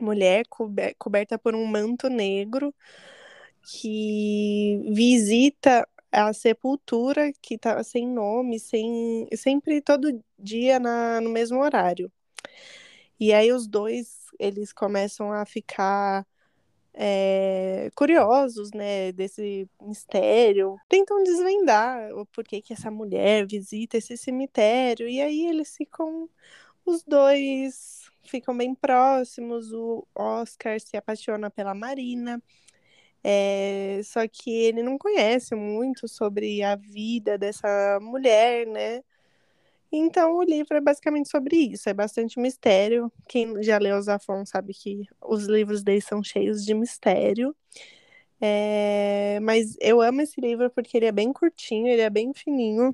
mulher 0.00 0.46
cobe- 0.48 0.94
coberta 0.98 1.38
por 1.38 1.54
um 1.54 1.66
manto 1.66 2.08
negro 2.08 2.74
que 3.62 4.82
visita 4.90 5.86
a 6.10 6.32
sepultura 6.32 7.30
que 7.42 7.58
tá 7.58 7.82
sem 7.82 8.06
nome, 8.06 8.58
sem, 8.58 9.28
sempre 9.34 9.80
todo 9.80 10.22
dia 10.38 10.78
na, 10.78 11.20
no 11.20 11.30
mesmo 11.30 11.58
horário. 11.58 12.10
E 13.20 13.32
aí 13.32 13.52
os 13.52 13.66
dois, 13.66 14.26
eles 14.38 14.72
começam 14.72 15.32
a 15.32 15.44
ficar 15.44 16.26
é, 16.94 17.90
curiosos, 17.94 18.70
né, 18.72 19.12
desse 19.12 19.68
mistério, 19.80 20.76
tentam 20.88 21.22
desvendar 21.22 22.12
o 22.14 22.26
porquê 22.26 22.60
que 22.60 22.72
essa 22.72 22.90
mulher 22.90 23.46
visita 23.46 23.96
esse 23.96 24.16
cemitério, 24.16 25.08
e 25.08 25.20
aí 25.20 25.46
eles 25.46 25.76
ficam, 25.76 26.28
os 26.84 27.04
dois 27.04 28.10
ficam 28.24 28.56
bem 28.56 28.74
próximos, 28.74 29.72
o 29.72 30.06
Oscar 30.14 30.80
se 30.80 30.96
apaixona 30.96 31.50
pela 31.50 31.74
Marina, 31.74 32.42
é, 33.22 34.00
só 34.04 34.26
que 34.28 34.50
ele 34.50 34.82
não 34.82 34.98
conhece 34.98 35.54
muito 35.54 36.08
sobre 36.08 36.62
a 36.62 36.76
vida 36.76 37.38
dessa 37.38 37.98
mulher, 38.00 38.66
né, 38.66 39.02
então, 39.90 40.36
o 40.36 40.42
livro 40.42 40.76
é 40.76 40.80
basicamente 40.80 41.30
sobre 41.30 41.56
isso, 41.56 41.88
é 41.88 41.94
bastante 41.94 42.38
mistério. 42.38 43.10
Quem 43.26 43.62
já 43.62 43.78
leu 43.78 44.00
Zafon 44.02 44.44
sabe 44.44 44.74
que 44.74 45.06
os 45.22 45.46
livros 45.46 45.82
dele 45.82 46.00
são 46.00 46.22
cheios 46.22 46.64
de 46.64 46.74
mistério. 46.74 47.54
É, 48.40 49.38
Mas 49.42 49.76
eu 49.80 50.00
amo 50.00 50.20
esse 50.20 50.40
livro 50.40 50.70
porque 50.70 50.96
ele 50.96 51.06
é 51.06 51.12
bem 51.12 51.32
curtinho, 51.32 51.88
ele 51.88 52.02
é 52.02 52.10
bem 52.10 52.32
fininho. 52.34 52.92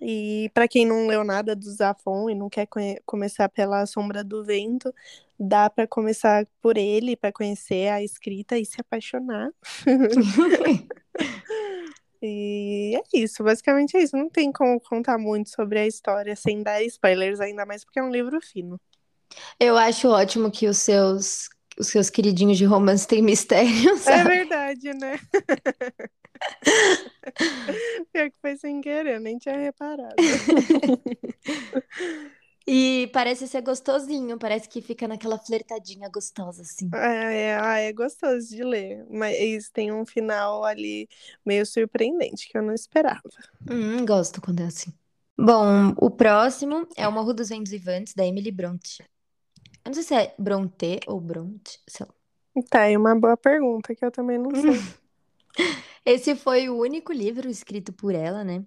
E 0.00 0.50
para 0.52 0.68
quem 0.68 0.84
não 0.84 1.06
leu 1.06 1.24
nada 1.24 1.54
do 1.54 1.70
Zafon 1.70 2.28
e 2.28 2.34
não 2.34 2.50
quer 2.50 2.66
começar 3.06 3.48
pela 3.48 3.86
Sombra 3.86 4.24
do 4.24 4.44
Vento, 4.44 4.92
dá 5.38 5.70
para 5.70 5.86
começar 5.86 6.46
por 6.60 6.76
ele, 6.76 7.16
para 7.16 7.32
conhecer 7.32 7.88
a 7.88 8.02
escrita 8.02 8.58
e 8.58 8.66
se 8.66 8.80
apaixonar. 8.80 9.50
E 12.22 12.96
é 12.96 13.02
isso, 13.18 13.42
basicamente 13.42 13.96
é 13.96 14.02
isso. 14.02 14.16
Não 14.16 14.30
tem 14.30 14.52
como 14.52 14.80
contar 14.80 15.18
muito 15.18 15.50
sobre 15.50 15.80
a 15.80 15.86
história 15.86 16.36
sem 16.36 16.62
dar 16.62 16.82
spoilers, 16.84 17.40
ainda 17.40 17.66
mais 17.66 17.84
porque 17.84 17.98
é 17.98 18.02
um 18.02 18.10
livro 18.10 18.40
fino. 18.40 18.80
Eu 19.58 19.76
acho 19.76 20.08
ótimo 20.08 20.50
que 20.50 20.68
os 20.68 20.78
seus, 20.78 21.48
os 21.78 21.88
seus 21.88 22.08
queridinhos 22.10 22.58
de 22.58 22.64
romance 22.64 23.06
têm 23.06 23.22
mistério, 23.22 23.70
É 23.94 23.98
sabe? 23.98 24.24
verdade, 24.24 24.94
né? 24.94 25.18
Pior 28.12 28.30
que 28.30 28.38
foi 28.40 28.56
sem 28.56 28.80
querer, 28.80 29.16
eu 29.16 29.20
nem 29.20 29.38
tinha 29.38 29.56
reparado. 29.56 30.16
E 32.66 33.10
parece 33.12 33.48
ser 33.48 33.62
gostosinho, 33.62 34.38
parece 34.38 34.68
que 34.68 34.80
fica 34.80 35.08
naquela 35.08 35.38
flertadinha 35.38 36.08
gostosa, 36.08 36.62
assim. 36.62 36.88
É, 36.94 37.40
é, 37.40 37.58
ah, 37.58 37.78
é 37.78 37.92
gostoso 37.92 38.48
de 38.48 38.62
ler, 38.62 39.04
mas 39.10 39.68
tem 39.70 39.92
um 39.92 40.06
final 40.06 40.64
ali 40.64 41.08
meio 41.44 41.66
surpreendente 41.66 42.48
que 42.48 42.56
eu 42.56 42.62
não 42.62 42.74
esperava. 42.74 43.22
Hum, 43.68 44.04
gosto 44.06 44.40
quando 44.40 44.60
é 44.60 44.66
assim. 44.66 44.92
Bom, 45.36 45.94
o 45.96 46.10
próximo 46.10 46.86
é 46.96 47.08
O 47.08 47.12
Morro 47.12 47.32
dos 47.32 47.48
Ventos 47.48 47.72
Vivantes, 47.72 48.14
da 48.14 48.24
Emily 48.24 48.52
Bronte. 48.52 49.02
Eu 49.84 49.88
não 49.88 49.94
sei 49.94 50.02
se 50.02 50.14
é 50.14 50.34
Bronte 50.38 51.00
ou 51.06 51.20
Bronte, 51.20 51.80
sei 51.88 52.06
lá. 52.06 52.14
Tá, 52.68 52.86
é 52.86 52.96
uma 52.96 53.18
boa 53.18 53.36
pergunta 53.36 53.94
que 53.94 54.04
eu 54.04 54.10
também 54.10 54.38
não 54.38 54.50
sei. 54.50 54.78
Esse 56.04 56.34
foi 56.34 56.68
o 56.68 56.78
único 56.78 57.12
livro 57.12 57.48
escrito 57.48 57.92
por 57.92 58.14
ela, 58.14 58.44
né? 58.44 58.64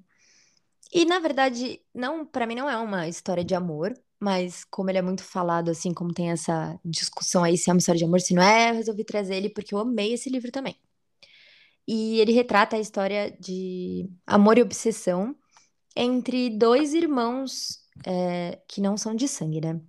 E 0.95 1.03
na 1.03 1.19
verdade, 1.19 1.81
não, 1.93 2.25
para 2.25 2.47
mim 2.47 2.55
não 2.55 2.69
é 2.69 2.77
uma 2.77 3.05
história 3.05 3.43
de 3.43 3.53
amor, 3.53 3.93
mas 4.17 4.63
como 4.63 4.89
ele 4.89 4.97
é 4.97 5.01
muito 5.01 5.25
falado 5.25 5.69
assim, 5.69 5.93
como 5.93 6.13
tem 6.13 6.31
essa 6.31 6.79
discussão 6.85 7.43
aí 7.43 7.57
se 7.57 7.69
é 7.69 7.73
uma 7.73 7.79
história 7.79 7.99
de 7.99 8.05
amor, 8.05 8.21
se 8.21 8.33
não 8.33 8.41
é, 8.41 8.69
eu 8.69 8.75
resolvi 8.75 9.03
trazer 9.03 9.35
ele 9.35 9.49
porque 9.49 9.75
eu 9.75 9.79
amei 9.79 10.13
esse 10.13 10.29
livro 10.29 10.53
também. 10.53 10.79
E 11.85 12.17
ele 12.21 12.31
retrata 12.31 12.77
a 12.77 12.79
história 12.79 13.29
de 13.41 14.09
amor 14.25 14.57
e 14.57 14.61
obsessão 14.61 15.35
entre 15.97 16.49
dois 16.49 16.93
irmãos 16.93 17.81
é, 18.05 18.57
que 18.65 18.79
não 18.79 18.95
são 18.95 19.13
de 19.13 19.27
sangue, 19.27 19.59
né? 19.59 19.81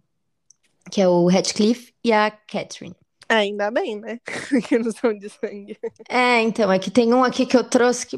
Que 0.91 1.01
é 1.01 1.07
o 1.07 1.29
Radcliffe 1.29 1.95
e 2.03 2.13
a 2.13 2.33
Catherine. 2.33 2.97
Ainda 3.29 3.71
bem, 3.71 4.01
né? 4.01 4.19
que 4.69 4.77
não 4.77 4.91
são 4.91 5.17
de 5.17 5.29
sangue. 5.29 5.79
É, 6.09 6.41
então, 6.43 6.73
é 6.73 6.81
que 6.81 6.91
tem 6.91 7.15
um 7.15 7.23
aqui 7.23 7.47
que 7.47 7.57
eu 7.57 7.63
trouxe 7.63 8.05
que. 8.05 8.17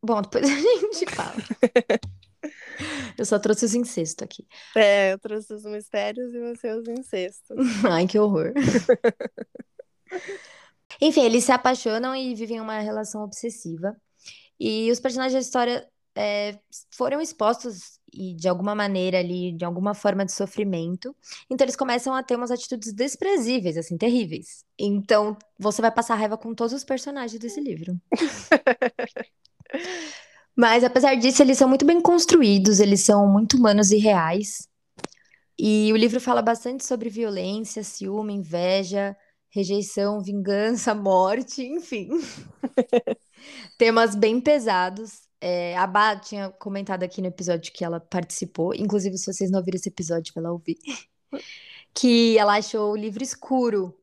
Bom, 0.00 0.22
depois 0.22 0.48
a 0.48 0.54
gente 0.54 1.04
fala. 1.12 1.34
Eu 3.16 3.24
só 3.24 3.38
trouxe 3.38 3.64
os 3.64 3.74
incestos 3.74 4.22
aqui. 4.22 4.46
É, 4.76 5.12
eu 5.12 5.18
trouxe 5.18 5.52
os 5.52 5.64
mistérios 5.64 6.32
e 6.34 6.40
você 6.40 6.72
os 6.72 6.86
incestos. 6.88 7.56
Ai, 7.84 8.06
que 8.06 8.18
horror. 8.18 8.52
Enfim, 11.00 11.22
eles 11.22 11.44
se 11.44 11.52
apaixonam 11.52 12.14
e 12.14 12.34
vivem 12.34 12.60
uma 12.60 12.80
relação 12.80 13.22
obsessiva. 13.22 13.96
E 14.58 14.90
os 14.90 14.98
personagens 14.98 15.34
da 15.34 15.40
história 15.40 15.88
é, 16.16 16.58
foram 16.90 17.20
expostos 17.20 17.98
e 18.12 18.34
de 18.34 18.48
alguma 18.48 18.74
maneira 18.74 19.18
ali, 19.18 19.52
de 19.52 19.64
alguma 19.64 19.94
forma 19.94 20.24
de 20.24 20.32
sofrimento. 20.32 21.14
Então 21.48 21.64
eles 21.64 21.76
começam 21.76 22.14
a 22.14 22.22
ter 22.22 22.36
umas 22.36 22.50
atitudes 22.50 22.92
desprezíveis, 22.92 23.76
assim, 23.76 23.96
terríveis. 23.96 24.64
Então 24.78 25.36
você 25.58 25.80
vai 25.80 25.92
passar 25.92 26.16
raiva 26.16 26.36
com 26.36 26.54
todos 26.54 26.72
os 26.72 26.84
personagens 26.84 27.38
desse 27.38 27.60
livro. 27.60 28.00
Mas 30.58 30.82
apesar 30.82 31.14
disso, 31.14 31.40
eles 31.40 31.56
são 31.56 31.68
muito 31.68 31.86
bem 31.86 32.00
construídos, 32.00 32.80
eles 32.80 33.02
são 33.02 33.28
muito 33.28 33.56
humanos 33.56 33.92
e 33.92 33.96
reais. 33.96 34.68
E 35.56 35.92
o 35.92 35.96
livro 35.96 36.20
fala 36.20 36.42
bastante 36.42 36.84
sobre 36.84 37.08
violência, 37.08 37.84
ciúme, 37.84 38.34
inveja, 38.34 39.16
rejeição, 39.50 40.18
vingança, 40.20 40.96
morte, 40.96 41.62
enfim. 41.62 42.08
Temas 43.78 44.16
bem 44.16 44.40
pesados. 44.40 45.28
É, 45.40 45.76
a 45.76 45.86
Bá 45.86 46.16
tinha 46.16 46.50
comentado 46.50 47.04
aqui 47.04 47.20
no 47.20 47.28
episódio 47.28 47.72
que 47.72 47.84
ela 47.84 48.00
participou, 48.00 48.74
inclusive 48.74 49.16
se 49.16 49.32
vocês 49.32 49.52
não 49.52 49.60
ouviram 49.60 49.76
esse 49.76 49.88
episódio, 49.88 50.34
vai 50.34 50.42
lá 50.42 50.50
ouvir, 50.50 50.76
que 51.94 52.36
ela 52.36 52.56
achou 52.56 52.92
o 52.92 52.96
livro 52.96 53.22
escuro. 53.22 53.96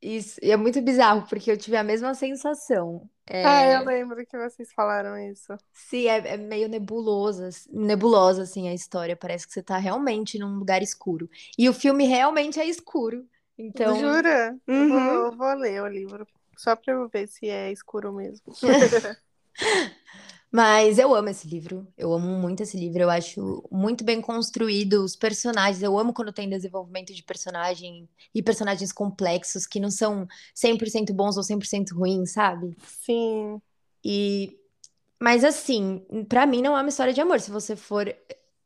Isso, 0.00 0.38
e 0.40 0.52
é 0.52 0.56
muito 0.56 0.80
bizarro, 0.80 1.26
porque 1.28 1.50
eu 1.50 1.56
tive 1.56 1.76
a 1.76 1.82
mesma 1.82 2.14
sensação. 2.14 3.08
É... 3.34 3.46
Ah, 3.46 3.66
eu 3.66 3.84
lembro 3.86 4.26
que 4.26 4.36
vocês 4.36 4.70
falaram 4.74 5.16
isso. 5.16 5.56
Sim, 5.72 6.06
é, 6.06 6.34
é, 6.34 6.36
meio 6.36 6.68
nebulosa, 6.68 7.48
nebulosa, 7.70 8.42
assim, 8.42 8.68
a 8.68 8.74
história. 8.74 9.16
Parece 9.16 9.46
que 9.46 9.54
você 9.54 9.62
tá 9.62 9.78
realmente 9.78 10.38
num 10.38 10.58
lugar 10.58 10.82
escuro. 10.82 11.30
E 11.56 11.66
o 11.66 11.72
filme 11.72 12.04
realmente 12.04 12.60
é 12.60 12.66
escuro. 12.66 13.26
Então. 13.56 13.98
Jura? 13.98 14.54
Uhum. 14.68 14.88
Vou, 14.88 15.00
eu 15.00 15.32
vou 15.32 15.54
ler 15.54 15.82
o 15.82 15.88
livro. 15.88 16.26
Só 16.58 16.76
pra 16.76 16.92
eu 16.92 17.08
ver 17.08 17.26
se 17.26 17.48
é 17.48 17.72
escuro 17.72 18.12
mesmo. 18.12 18.52
Mas 20.54 20.98
eu 20.98 21.14
amo 21.14 21.30
esse 21.30 21.48
livro, 21.48 21.88
eu 21.96 22.12
amo 22.12 22.26
muito 22.38 22.62
esse 22.62 22.76
livro, 22.76 23.00
eu 23.00 23.08
acho 23.08 23.66
muito 23.72 24.04
bem 24.04 24.20
construído 24.20 25.02
os 25.02 25.16
personagens, 25.16 25.82
eu 25.82 25.98
amo 25.98 26.12
quando 26.12 26.30
tem 26.30 26.46
desenvolvimento 26.46 27.14
de 27.14 27.22
personagem 27.22 28.06
e 28.34 28.42
personagens 28.42 28.92
complexos 28.92 29.66
que 29.66 29.80
não 29.80 29.90
são 29.90 30.28
100% 30.54 31.14
bons 31.14 31.38
ou 31.38 31.42
100% 31.42 31.94
ruins, 31.94 32.32
sabe? 32.32 32.76
Sim. 32.82 33.62
E 34.04 34.58
mas 35.18 35.44
assim, 35.44 36.04
para 36.28 36.44
mim 36.46 36.60
não 36.60 36.76
é 36.76 36.80
uma 36.80 36.88
história 36.88 37.14
de 37.14 37.20
amor, 37.20 37.40
se 37.40 37.50
você 37.50 37.74
for 37.76 38.14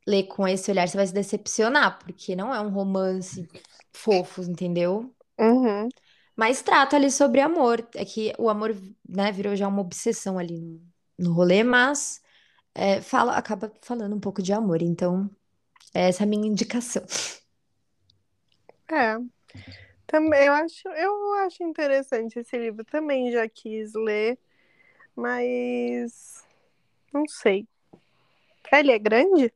ler 0.07 0.25
com 0.25 0.49
esse 0.49 0.71
olhar, 0.71 0.89
você 0.89 0.97
vai 0.97 1.07
se 1.07 1.13
decepcionar, 1.13 1.99
porque 1.99 2.35
não 2.35 2.53
é 2.55 2.61
um 2.61 2.71
romance 2.71 3.47
fofo, 3.93 4.43
entendeu? 4.43 5.15
Uhum. 5.39 5.89
Mas 6.35 6.63
trata 6.63 6.97
ali 6.97 7.11
sobre 7.11 7.41
amor, 7.41 7.87
é 7.95 8.05
que 8.05 8.33
o 8.39 8.49
amor, 8.49 8.75
né, 9.09 9.31
virou 9.31 9.55
já 9.55 9.69
uma 9.69 9.83
obsessão 9.83 10.39
ali 10.39 10.59
no 10.59 10.96
no 11.19 11.33
rolê, 11.33 11.63
mas 11.63 12.23
é, 12.75 13.01
fala, 13.01 13.37
acaba 13.37 13.73
falando 13.81 14.15
um 14.15 14.21
pouco 14.21 14.43
de 14.43 14.53
amor. 14.53 14.83
Então, 14.83 15.31
essa 15.95 16.23
é 16.23 16.25
a 16.25 16.29
minha 16.29 16.47
indicação. 16.47 17.05
É. 18.89 19.19
Também 20.07 20.45
eu 20.45 20.53
acho, 20.53 20.89
eu 20.91 21.35
acho 21.41 21.65
interessante 21.65 22.39
esse 22.39 22.57
livro. 22.57 22.85
Também 22.85 23.33
já 23.33 23.49
quis 23.49 23.95
ler, 23.95 24.39
mas 25.17 26.45
não 27.13 27.27
sei. 27.27 27.67
Ele 28.73 28.93
é 28.93 28.99
grande? 29.01 29.53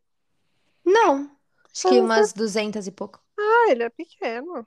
Não. 0.84 1.30
Acho 1.72 1.88
que 1.88 2.00
umas 2.00 2.32
duzentas 2.32 2.88
e 2.88 2.90
pouco. 2.90 3.22
Ah, 3.38 3.70
ele 3.70 3.84
é 3.84 3.88
pequeno. 3.88 4.66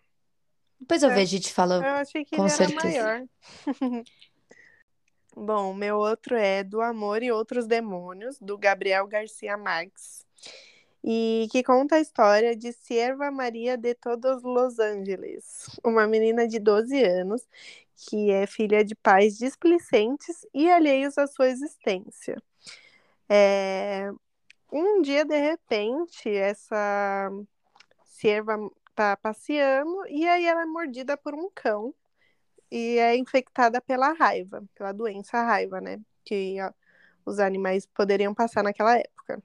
Depois 0.80 1.04
eu 1.04 1.10
é. 1.10 1.16
vejo 1.16 1.36
e 1.36 1.40
te 1.40 1.52
falo. 1.52 1.74
Eu 1.74 1.96
achei 1.96 2.24
que 2.24 2.36
com 2.36 2.44
ele 2.44 2.52
certeza. 2.52 2.88
era 2.88 3.04
maior. 3.04 3.28
Bom, 5.36 5.74
meu 5.74 5.98
outro 5.98 6.36
é 6.36 6.64
Do 6.64 6.80
Amor 6.80 7.24
e 7.24 7.32
Outros 7.32 7.66
Demônios, 7.66 8.38
do 8.40 8.56
Gabriel 8.56 9.08
Garcia 9.08 9.58
Marques, 9.58 10.26
e 11.04 11.48
que 11.52 11.64
conta 11.64 11.96
a 11.96 12.00
história 12.00 12.56
de 12.56 12.72
Sierva 12.72 13.32
Maria 13.32 13.76
de 13.76 13.96
Todos 13.96 14.44
Los 14.44 14.78
Angeles, 14.78 15.68
uma 15.84 16.06
menina 16.06 16.48
de 16.48 16.60
12 16.60 17.04
anos 17.04 17.48
que 17.96 18.32
é 18.32 18.46
filha 18.46 18.84
de 18.84 18.96
pais 18.96 19.38
displicentes 19.38 20.46
e 20.54 20.70
alheios 20.70 21.18
à 21.18 21.26
sua 21.26 21.48
existência. 21.50 22.42
É... 23.28 24.12
Um 24.72 25.02
dia, 25.02 25.24
de 25.26 25.38
repente, 25.38 26.30
essa 26.30 27.32
Sierva 28.06 28.58
está 28.90 29.18
passeando 29.18 30.08
e 30.08 30.28
aí 30.28 30.46
ela 30.46 30.62
é 30.64 30.66
mordida 30.66 31.18
por 31.18 31.34
um 31.34 31.50
cão 31.54 31.94
e 32.74 32.98
é 32.98 33.16
infectada 33.16 33.80
pela 33.80 34.14
raiva, 34.14 34.64
pela 34.74 34.92
doença 34.92 35.44
raiva, 35.44 35.80
né? 35.80 36.02
Que 36.26 36.58
ó, 36.60 36.72
os 37.26 37.40
animais 37.40 37.86
poderiam 37.86 38.34
passar 38.34 38.64
naquela 38.64 38.98
época. 38.98 39.44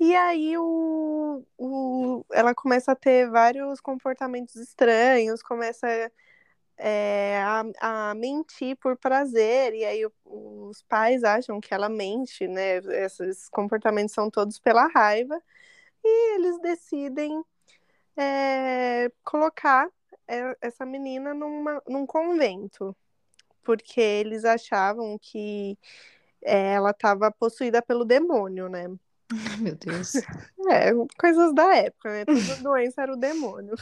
E 0.00 0.14
aí 0.16 0.58
o, 0.58 1.44
o, 1.56 2.24
ela 2.32 2.54
começa 2.54 2.92
a 2.92 2.96
ter 2.96 3.30
vários 3.30 3.80
comportamentos 3.80 4.56
estranhos, 4.56 5.42
começa 5.42 5.86
é, 6.76 7.38
a, 7.42 8.10
a, 8.10 8.14
mentir 8.14 8.76
por 8.78 8.96
prazer, 8.96 9.74
e 9.74 9.84
aí 9.84 10.06
o, 10.06 10.12
os 10.68 10.82
pais 10.82 11.24
acham 11.24 11.60
que 11.60 11.72
ela 11.72 11.88
mente, 11.88 12.48
né? 12.48 12.78
Esses 13.04 13.48
comportamentos 13.48 14.14
são 14.14 14.30
todos 14.30 14.58
pela 14.58 14.88
raiva, 14.88 15.40
e 16.04 16.34
eles 16.36 16.60
decidem 16.60 17.44
é, 18.16 19.10
colocar 19.24 19.88
essa 20.60 20.84
menina 20.84 21.32
numa, 21.32 21.82
num 21.88 22.06
convento, 22.06 22.96
porque 23.62 24.00
eles 24.00 24.44
achavam 24.44 25.18
que 25.18 25.78
é, 26.42 26.74
ela 26.74 26.90
estava 26.90 27.30
possuída 27.30 27.82
pelo 27.82 28.04
demônio, 28.04 28.68
né? 28.68 28.88
Meu 29.60 29.74
Deus. 29.74 30.12
É, 30.68 30.90
coisas 31.16 31.54
da 31.54 31.76
época, 31.76 32.10
né? 32.10 32.24
Toda 32.24 32.56
doença 32.60 33.02
era 33.02 33.12
o 33.12 33.16
demônio. 33.16 33.76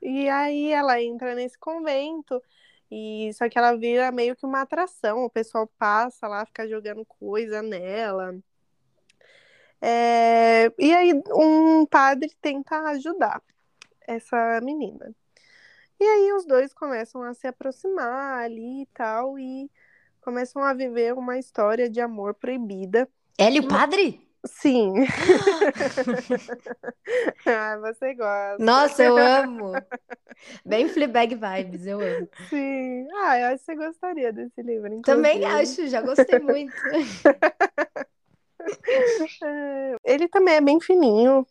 e 0.00 0.28
aí 0.28 0.70
ela 0.70 1.02
entra 1.02 1.34
nesse 1.34 1.58
convento, 1.58 2.40
e 2.88 3.32
só 3.34 3.48
que 3.48 3.58
ela 3.58 3.76
vira 3.76 4.12
meio 4.12 4.36
que 4.36 4.46
uma 4.46 4.60
atração. 4.60 5.24
O 5.24 5.30
pessoal 5.30 5.68
passa 5.76 6.28
lá, 6.28 6.46
fica 6.46 6.68
jogando 6.68 7.04
coisa 7.04 7.62
nela. 7.62 8.38
É... 9.80 10.72
E 10.78 10.94
aí 10.94 11.12
um 11.34 11.84
padre 11.84 12.30
tenta 12.40 12.78
ajudar 12.90 13.42
essa 14.06 14.60
menina. 14.62 15.14
E 15.98 16.04
aí 16.04 16.32
os 16.32 16.46
dois 16.46 16.74
começam 16.74 17.22
a 17.22 17.32
se 17.32 17.46
aproximar 17.46 18.44
ali 18.44 18.82
e 18.82 18.86
tal, 18.94 19.38
e 19.38 19.70
começam 20.20 20.62
a 20.62 20.74
viver 20.74 21.14
uma 21.14 21.38
história 21.38 21.88
de 21.88 22.00
amor 22.00 22.34
proibida. 22.34 23.08
Ele, 23.38 23.60
o 23.60 23.68
padre? 23.68 24.26
Sim. 24.46 24.94
ah, 27.46 27.78
você 27.78 28.14
gosta. 28.14 28.62
Nossa, 28.62 29.02
eu 29.02 29.16
amo. 29.16 29.72
Bem 30.64 30.88
Fleabag 30.88 31.34
vibes, 31.34 31.86
eu 31.86 32.00
amo. 32.00 32.28
Sim. 32.48 33.06
Ah, 33.22 33.38
eu 33.38 33.46
acho 33.48 33.58
que 33.58 33.64
você 33.64 33.74
gostaria 33.74 34.32
desse 34.32 34.62
livro. 34.62 34.92
Inclusive. 34.92 35.02
Também 35.02 35.44
acho, 35.44 35.86
já 35.88 36.00
gostei 36.00 36.38
muito. 36.38 36.72
É, 39.42 39.96
Ele 40.04 40.26
também 40.26 40.54
é 40.54 40.60
bem 40.60 40.80
fininho. 40.80 41.46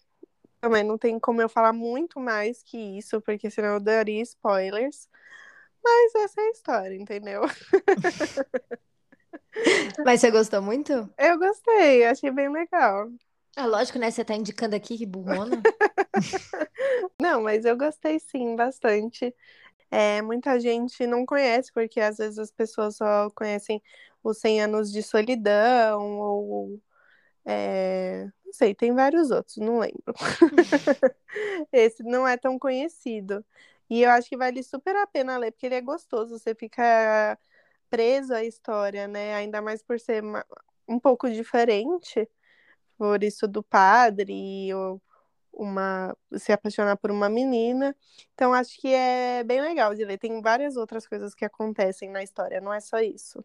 Também 0.65 0.83
não 0.83 0.97
tem 0.97 1.19
como 1.19 1.39
eu 1.39 1.47
falar 1.47 1.73
muito 1.73 2.19
mais 2.19 2.63
que 2.63 2.97
isso, 2.97 3.21
porque 3.21 3.51
senão 3.51 3.75
eu 3.75 3.79
daria 3.79 4.19
spoilers. 4.23 5.07
Mas 5.83 6.15
essa 6.15 6.41
é 6.41 6.43
a 6.43 6.49
história, 6.49 6.95
entendeu? 6.95 7.43
Mas 10.03 10.21
você 10.21 10.31
gostou 10.31 10.63
muito? 10.63 11.07
Eu 11.19 11.37
gostei, 11.37 12.03
achei 12.05 12.31
bem 12.31 12.51
legal. 12.51 13.11
Ah, 13.55 13.67
lógico, 13.67 13.99
né? 13.99 14.09
Você 14.09 14.25
tá 14.25 14.33
indicando 14.33 14.75
aqui 14.75 14.97
que 14.97 15.05
burrona. 15.05 15.61
Não, 17.21 17.43
mas 17.43 17.63
eu 17.63 17.77
gostei 17.77 18.19
sim, 18.19 18.55
bastante. 18.55 19.35
É, 19.91 20.19
muita 20.23 20.59
gente 20.59 21.05
não 21.05 21.27
conhece, 21.27 21.71
porque 21.71 21.99
às 21.99 22.17
vezes 22.17 22.39
as 22.39 22.49
pessoas 22.49 22.95
só 22.95 23.29
conhecem 23.35 23.83
os 24.23 24.39
100 24.39 24.63
anos 24.63 24.91
de 24.91 25.03
solidão, 25.03 26.19
ou. 26.19 26.81
É, 27.45 28.27
não 28.45 28.53
sei, 28.53 28.73
tem 28.73 28.93
vários 28.93 29.31
outros, 29.31 29.57
não 29.57 29.79
lembro. 29.79 30.13
Esse 31.71 32.03
não 32.03 32.27
é 32.27 32.37
tão 32.37 32.57
conhecido. 32.57 33.45
E 33.89 34.01
eu 34.03 34.09
acho 34.11 34.27
que 34.29 34.37
vale 34.37 34.63
super 34.63 34.95
a 34.95 35.07
pena 35.07 35.37
ler, 35.37 35.51
porque 35.51 35.67
ele 35.67 35.75
é 35.75 35.81
gostoso, 35.81 36.39
você 36.39 36.55
fica 36.55 37.37
preso 37.89 38.33
à 38.33 38.43
história, 38.43 39.07
né? 39.07 39.35
Ainda 39.35 39.61
mais 39.61 39.83
por 39.83 39.99
ser 39.99 40.23
um 40.87 40.99
pouco 40.99 41.29
diferente, 41.29 42.27
por 42.97 43.23
isso 43.23 43.47
do 43.47 43.63
padre, 43.63 44.73
ou 44.73 45.01
uma 45.53 46.15
se 46.37 46.51
apaixonar 46.51 46.97
por 46.97 47.11
uma 47.11 47.29
menina. 47.29 47.95
Então 48.33 48.53
acho 48.53 48.79
que 48.81 48.93
é 48.93 49.43
bem 49.43 49.61
legal 49.61 49.95
de 49.95 50.05
ler. 50.05 50.17
Tem 50.17 50.41
várias 50.41 50.77
outras 50.77 51.07
coisas 51.07 51.35
que 51.35 51.45
acontecem 51.45 52.09
na 52.09 52.23
história, 52.23 52.61
não 52.61 52.73
é 52.73 52.79
só 52.79 52.99
isso. 52.99 53.43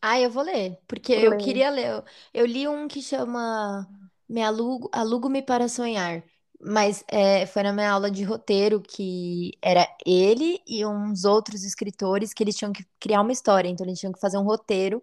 Ah, 0.00 0.20
eu 0.20 0.30
vou 0.30 0.42
ler, 0.42 0.78
porque 0.86 1.12
eu 1.12 1.32
Lê. 1.32 1.36
queria 1.36 1.70
ler. 1.70 1.86
Eu, 1.90 2.04
eu 2.34 2.46
li 2.46 2.68
um 2.68 2.86
que 2.88 3.02
chama 3.02 3.88
Me 4.28 4.42
Alugo, 4.42 4.88
Alugo-me 4.92 5.42
para 5.42 5.68
Sonhar, 5.68 6.22
mas 6.60 7.04
é, 7.08 7.46
foi 7.46 7.62
na 7.62 7.72
minha 7.72 7.90
aula 7.90 8.10
de 8.10 8.22
roteiro 8.22 8.80
que 8.80 9.52
era 9.62 9.86
ele 10.06 10.62
e 10.66 10.84
uns 10.86 11.24
outros 11.24 11.64
escritores 11.64 12.32
que 12.32 12.42
eles 12.42 12.56
tinham 12.56 12.72
que 12.72 12.84
criar 13.00 13.20
uma 13.22 13.32
história, 13.32 13.68
então 13.68 13.84
eles 13.86 13.98
tinham 13.98 14.12
que 14.12 14.20
fazer 14.20 14.38
um 14.38 14.44
roteiro. 14.44 15.02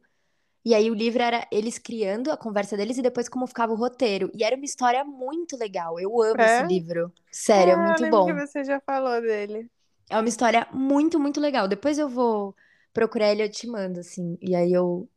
E 0.66 0.76
aí 0.76 0.92
o 0.92 0.96
livro 0.96 1.22
era 1.24 1.48
eles 1.52 1.80
criando 1.80 2.32
a 2.32 2.38
conversa 2.38 2.78
deles 2.78 2.98
e 2.98 3.02
depois 3.04 3.30
como 3.30 3.48
ficava 3.48 3.74
o 3.74 3.76
roteiro. 3.78 4.32
E 4.36 4.44
era 4.44 4.56
uma 4.56 4.66
história 4.66 5.04
muito 5.06 5.58
legal. 5.58 6.00
Eu 6.00 6.22
amo 6.22 6.44
esse 6.44 6.64
É? 6.64 6.64
livro. 6.64 7.14
Sério, 7.32 7.74
é 7.74 7.76
eu 7.76 7.78
muito 7.78 8.06
lembro 8.06 8.24
que 8.24 8.34
bom. 8.34 8.44
você 8.48 8.64
já 8.64 8.80
falou 8.82 9.22
dele. 9.22 9.70
É 10.10 10.18
uma 10.20 10.30
história 10.30 10.68
muito, 10.72 11.20
muito 11.20 11.40
legal. 11.40 11.68
Depois 11.68 11.98
eu 11.98 12.08
vou 12.10 12.56
procurar 12.94 13.32
ele 13.32 13.44
eu 13.44 13.50
te 13.52 13.68
mando, 13.68 14.00
assim. 14.00 14.38
E 14.42 14.56
aí 14.56 14.72
eu 14.74 15.10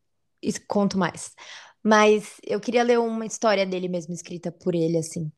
conto 0.68 0.98
mais. 0.98 1.34
Mas 1.82 2.38
eu 2.44 2.60
queria 2.60 2.82
ler 2.84 2.98
uma 2.98 3.26
história 3.26 3.66
dele 3.66 3.88
mesmo, 3.88 4.14
escrita 4.14 4.52
por 4.52 4.74
ele, 4.74 4.98
assim. 4.98 5.30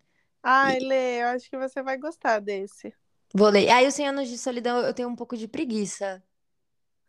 Ai, 0.43 0.79
E 0.79 0.81
Lê, 0.81 1.23
eu 1.23 1.29
acho 1.29 1.49
que 1.51 1.57
você 1.59 1.81
vai 1.83 1.97
gostar 1.99 2.41
desse. 2.41 2.93
vou 3.35 3.49
ler. 3.51 3.69
Aí, 3.71 3.87
os 3.87 3.95
100 3.95 4.07
Anos 4.09 4.29
de 4.29 4.37
Solidão, 4.39 4.79
eu 4.81 4.93
tenho 4.95 5.09
um 5.09 5.17
pouco 5.17 5.37
de 5.37 5.49
preguiça, 5.49 6.23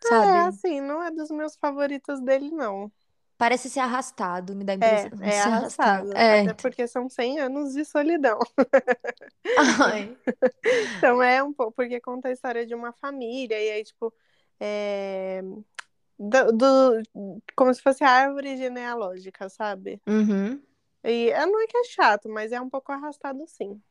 É, 0.03 0.07
sabe? 0.07 0.47
assim, 0.47 0.81
não 0.81 1.01
é 1.03 1.11
dos 1.11 1.29
meus 1.29 1.55
favoritos 1.55 2.21
dele, 2.21 2.51
não. 2.51 2.91
Parece 3.37 3.69
ser 3.69 3.79
arrastado, 3.79 4.55
me 4.55 4.63
dá 4.65 4.73
a 4.73 4.75
É, 4.81 5.11
impressão 5.15 5.17
é 5.21 5.39
ser 5.39 5.49
arrastado. 5.49 6.07
arrastado. 6.09 6.13
É, 6.13 6.43
Até 6.43 6.53
porque 6.53 6.87
são 6.87 7.09
100 7.09 7.39
anos 7.39 7.73
de 7.73 7.83
solidão. 7.83 8.39
Ai. 9.55 10.17
Então 10.97 11.21
é 11.21 11.43
um 11.43 11.53
pouco, 11.53 11.73
porque 11.73 11.99
conta 12.01 12.29
a 12.29 12.31
história 12.31 12.65
de 12.65 12.75
uma 12.75 12.93
família, 12.93 13.59
e 13.61 13.71
aí, 13.71 13.83
tipo, 13.83 14.13
é, 14.59 15.41
do, 16.17 16.51
do- 16.51 17.41
como 17.55 17.73
se 17.73 17.81
fosse 17.81 18.03
a 18.03 18.09
árvore 18.09 18.57
genealógica, 18.57 19.49
sabe? 19.49 20.01
Uhum. 20.07 20.61
E 21.03 21.29
é, 21.31 21.45
não 21.45 21.61
é 21.61 21.67
que 21.67 21.77
é 21.77 21.83
chato, 21.85 22.27
mas 22.29 22.51
é 22.51 22.59
um 22.59 22.69
pouco 22.69 22.91
arrastado, 22.91 23.45
sim. 23.47 23.81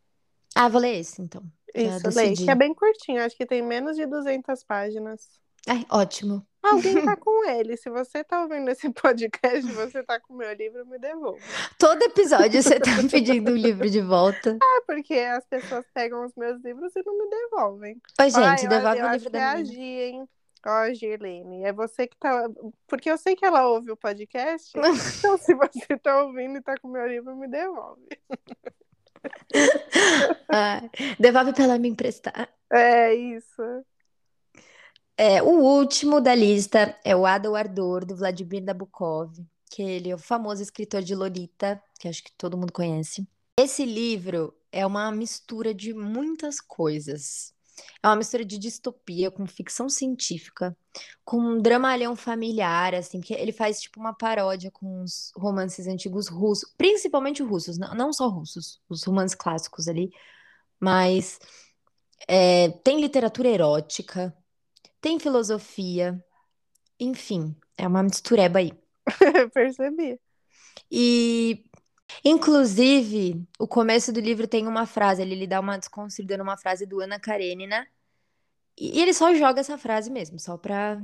Ah, 0.54 0.68
vou 0.68 0.80
ler 0.80 0.98
esse, 0.98 1.22
então. 1.22 1.42
Isso, 1.74 2.08
Lê, 2.18 2.34
que 2.34 2.50
é 2.50 2.54
bem 2.54 2.74
curtinho, 2.74 3.22
acho 3.22 3.36
que 3.36 3.46
tem 3.46 3.62
menos 3.62 3.96
de 3.96 4.06
200 4.06 4.64
páginas. 4.64 5.38
Ai, 5.66 5.84
ótimo. 5.90 6.46
Alguém 6.62 7.04
tá 7.04 7.14
com 7.16 7.44
ele. 7.48 7.76
Se 7.76 7.90
você 7.90 8.24
tá 8.24 8.42
ouvindo 8.42 8.68
esse 8.70 8.90
podcast, 8.90 9.70
você 9.72 10.02
tá 10.02 10.18
com 10.18 10.32
o 10.34 10.36
meu 10.36 10.52
livro, 10.54 10.84
me 10.86 10.98
devolva. 10.98 11.38
Todo 11.78 12.02
episódio 12.02 12.62
você 12.62 12.80
tá 12.80 12.90
pedindo 13.10 13.52
o 13.52 13.56
livro 13.56 13.88
de 13.88 14.00
volta. 14.00 14.58
É 14.60 14.80
porque 14.86 15.14
as 15.14 15.44
pessoas 15.46 15.84
pegam 15.94 16.24
os 16.24 16.34
meus 16.34 16.60
livros 16.62 16.94
e 16.96 17.02
não 17.04 17.16
me 17.18 17.28
devolvem. 17.28 18.00
Oi, 18.20 18.30
gente, 18.30 18.66
devolve 18.66 19.02
o 19.02 19.10
livro 19.12 19.28
é 19.28 19.30
da 19.30 19.50
a 19.52 19.56
menina. 19.56 19.74
Gi, 19.74 19.82
hein? 19.82 20.28
Ó, 20.66 20.92
Girlene, 20.94 21.64
é 21.64 21.72
você 21.72 22.06
que 22.06 22.16
tá. 22.16 22.48
Porque 22.86 23.10
eu 23.10 23.18
sei 23.18 23.36
que 23.36 23.44
ela 23.44 23.68
ouve 23.68 23.90
o 23.90 23.96
podcast, 23.96 24.72
então 25.18 25.38
se 25.38 25.54
você 25.54 25.96
tá 25.98 26.22
ouvindo 26.22 26.58
e 26.58 26.62
tá 26.62 26.74
com 26.80 26.88
o 26.88 26.92
meu 26.92 27.06
livro, 27.06 27.36
me 27.36 27.48
devolve. 27.48 28.06
Ai, 30.48 30.90
devolve 31.18 31.52
pra 31.52 31.64
ela 31.64 31.78
me 31.78 31.88
emprestar. 31.88 32.48
É 32.70 33.14
isso. 33.14 33.62
É, 35.16 35.42
o 35.42 35.50
último 35.50 36.20
da 36.20 36.34
lista 36.34 36.96
é 37.04 37.16
o 37.16 37.26
Ada 37.26 37.50
o 37.50 37.56
Ardor, 37.56 38.04
do 38.04 38.16
Vladimir 38.16 38.62
Nabokov, 38.62 39.32
que 39.70 39.82
ele 39.82 40.10
é 40.10 40.14
o 40.14 40.18
famoso 40.18 40.62
escritor 40.62 41.02
de 41.02 41.14
Lolita, 41.14 41.82
que 41.98 42.06
acho 42.06 42.22
que 42.22 42.32
todo 42.32 42.56
mundo 42.56 42.72
conhece. 42.72 43.26
Esse 43.58 43.84
livro 43.84 44.54
é 44.70 44.86
uma 44.86 45.10
mistura 45.10 45.74
de 45.74 45.92
muitas 45.92 46.60
coisas. 46.60 47.52
É 48.02 48.08
uma 48.08 48.16
mistura 48.16 48.44
de 48.44 48.58
distopia 48.58 49.30
com 49.30 49.46
ficção 49.46 49.88
científica, 49.88 50.76
com 51.24 51.38
um 51.38 51.62
dramalhão 51.62 52.16
familiar, 52.16 52.94
assim, 52.94 53.20
que 53.20 53.34
ele 53.34 53.52
faz 53.52 53.80
tipo 53.80 54.00
uma 54.00 54.14
paródia 54.14 54.70
com 54.70 55.02
os 55.02 55.32
romances 55.36 55.86
antigos 55.86 56.28
russos, 56.28 56.72
principalmente 56.76 57.42
russos, 57.42 57.78
não, 57.78 57.94
não 57.94 58.12
só 58.12 58.28
russos, 58.28 58.80
os 58.88 59.04
romances 59.04 59.34
clássicos 59.34 59.88
ali, 59.88 60.10
mas 60.80 61.38
é, 62.26 62.70
tem 62.84 63.00
literatura 63.00 63.48
erótica, 63.48 64.34
tem 65.00 65.18
filosofia, 65.18 66.22
enfim, 66.98 67.54
é 67.76 67.86
uma 67.86 68.02
mistureba 68.02 68.58
aí. 68.58 68.72
Percebi. 69.54 70.20
E, 70.90 71.64
inclusive, 72.24 73.46
o 73.58 73.66
começo 73.66 74.12
do 74.12 74.20
livro 74.20 74.46
tem 74.46 74.66
uma 74.66 74.86
frase, 74.86 75.22
ele, 75.22 75.34
ele 75.34 75.46
dá 75.46 75.60
uma 75.60 75.78
desconstruída 75.78 76.36
numa 76.36 76.56
frase 76.56 76.86
do 76.86 77.00
Ana 77.00 77.18
Karenina, 77.18 77.86
e 78.80 79.00
ele 79.00 79.12
só 79.12 79.34
joga 79.34 79.60
essa 79.60 79.76
frase 79.76 80.10
mesmo, 80.10 80.38
só 80.38 80.56
pra 80.56 81.02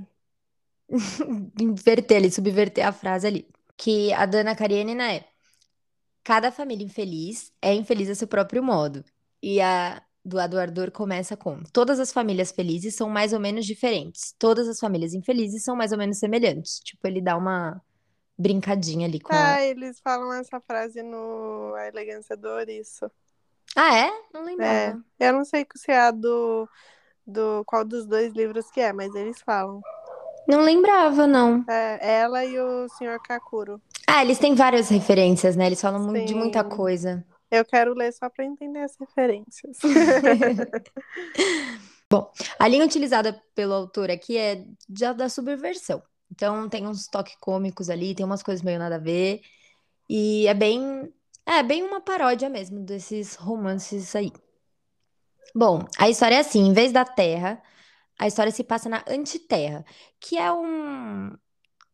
inverter 1.60 2.18
ali, 2.18 2.30
subverter 2.30 2.86
a 2.86 2.92
frase 2.92 3.26
ali. 3.26 3.48
Que 3.76 4.12
a 4.12 4.26
da 4.26 4.38
Ana 4.38 4.54
Karenina 4.54 5.12
é: 5.12 5.24
cada 6.22 6.52
família 6.52 6.84
infeliz 6.84 7.52
é 7.60 7.74
infeliz 7.74 8.08
a 8.08 8.14
seu 8.14 8.28
próprio 8.28 8.62
modo. 8.62 9.04
E 9.42 9.60
a 9.60 10.02
do 10.24 10.38
Aduardor 10.38 10.90
começa 10.90 11.36
com: 11.36 11.62
todas 11.72 11.98
as 12.00 12.12
famílias 12.12 12.52
felizes 12.52 12.94
são 12.94 13.08
mais 13.10 13.32
ou 13.32 13.40
menos 13.40 13.66
diferentes, 13.66 14.34
todas 14.38 14.68
as 14.68 14.78
famílias 14.78 15.12
infelizes 15.12 15.64
são 15.64 15.76
mais 15.76 15.92
ou 15.92 15.98
menos 15.98 16.18
semelhantes. 16.18 16.80
Tipo, 16.80 17.06
ele 17.08 17.20
dá 17.20 17.36
uma 17.36 17.82
brincadinha 18.38 19.06
ali 19.06 19.20
com 19.20 19.32
a. 19.32 19.54
Ah, 19.54 19.62
eles 19.62 20.00
falam 20.00 20.32
essa 20.32 20.60
frase 20.60 21.02
no 21.02 21.74
A 21.76 21.88
Elegância 21.88 22.36
do 22.36 22.48
Ouriço. 22.48 23.10
Ah, 23.76 23.96
é? 23.96 24.10
Não 24.32 24.42
É, 24.42 24.46
lembrava. 24.46 25.04
eu 25.18 25.32
não 25.32 25.44
sei 25.44 25.66
se 25.74 25.90
é 25.90 25.98
a 25.98 26.10
do, 26.10 26.68
do 27.26 27.64
qual 27.64 27.84
dos 27.84 28.06
dois 28.06 28.32
livros 28.32 28.70
que 28.70 28.80
é, 28.80 28.92
mas 28.92 29.14
eles 29.14 29.40
falam. 29.42 29.80
Não 30.46 30.62
lembrava, 30.62 31.26
não. 31.26 31.64
É, 31.68 32.18
ela 32.20 32.44
e 32.44 32.58
o 32.58 32.88
Sr. 32.88 33.18
Kakuro. 33.26 33.80
Ah, 34.06 34.22
eles 34.22 34.38
têm 34.38 34.54
várias 34.54 34.90
referências, 34.90 35.56
né? 35.56 35.66
Eles 35.66 35.80
falam 35.80 36.00
muito 36.00 36.26
de 36.26 36.34
muita 36.34 36.62
Sim. 36.62 36.68
coisa. 36.68 37.26
Eu 37.50 37.64
quero 37.64 37.94
ler 37.94 38.12
só 38.12 38.28
para 38.28 38.44
entender 38.44 38.80
as 38.80 38.96
referências. 38.96 39.78
A 42.58 42.68
linha 42.68 42.84
utilizada 42.84 43.40
pelo 43.54 43.72
autor 43.72 44.10
aqui 44.10 44.36
é 44.36 44.64
já 44.96 45.12
da 45.12 45.28
subversão. 45.28 46.02
Então 46.34 46.68
tem 46.68 46.86
uns 46.86 47.06
toques 47.06 47.36
cômicos 47.40 47.88
ali, 47.88 48.14
tem 48.14 48.26
umas 48.26 48.42
coisas 48.42 48.62
meio 48.62 48.78
nada 48.78 48.96
a 48.96 48.98
ver. 48.98 49.40
E 50.08 50.46
é 50.48 50.54
bem, 50.54 51.12
é 51.46 51.62
bem 51.62 51.82
uma 51.84 52.00
paródia 52.00 52.50
mesmo 52.50 52.80
desses 52.80 53.36
romances 53.36 54.14
aí. 54.16 54.32
Bom, 55.54 55.86
a 55.96 56.08
história 56.08 56.34
é 56.36 56.40
assim, 56.40 56.66
em 56.66 56.72
vez 56.72 56.90
da 56.92 57.04
Terra, 57.04 57.62
a 58.18 58.26
história 58.26 58.50
se 58.50 58.64
passa 58.64 58.88
na 58.88 59.04
Antiterra, 59.08 59.84
que 60.18 60.36
é 60.36 60.52
um, 60.52 61.28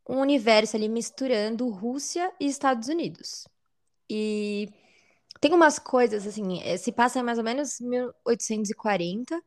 um 0.09 0.21
universo 0.21 0.77
ali 0.77 0.89
misturando 0.89 1.69
Rússia 1.69 2.33
e 2.41 2.47
Estados 2.47 2.89
Unidos. 2.89 3.47
E 4.09 4.71
tem 5.41 5.53
umas 5.53 5.79
coisas 5.79 6.27
assim, 6.27 6.63
eh, 6.63 6.79
se 6.79 6.93
passa 6.93 7.23
mais 7.23 7.37
ou 7.37 7.45
menos 7.45 7.79
1840. 7.81 9.43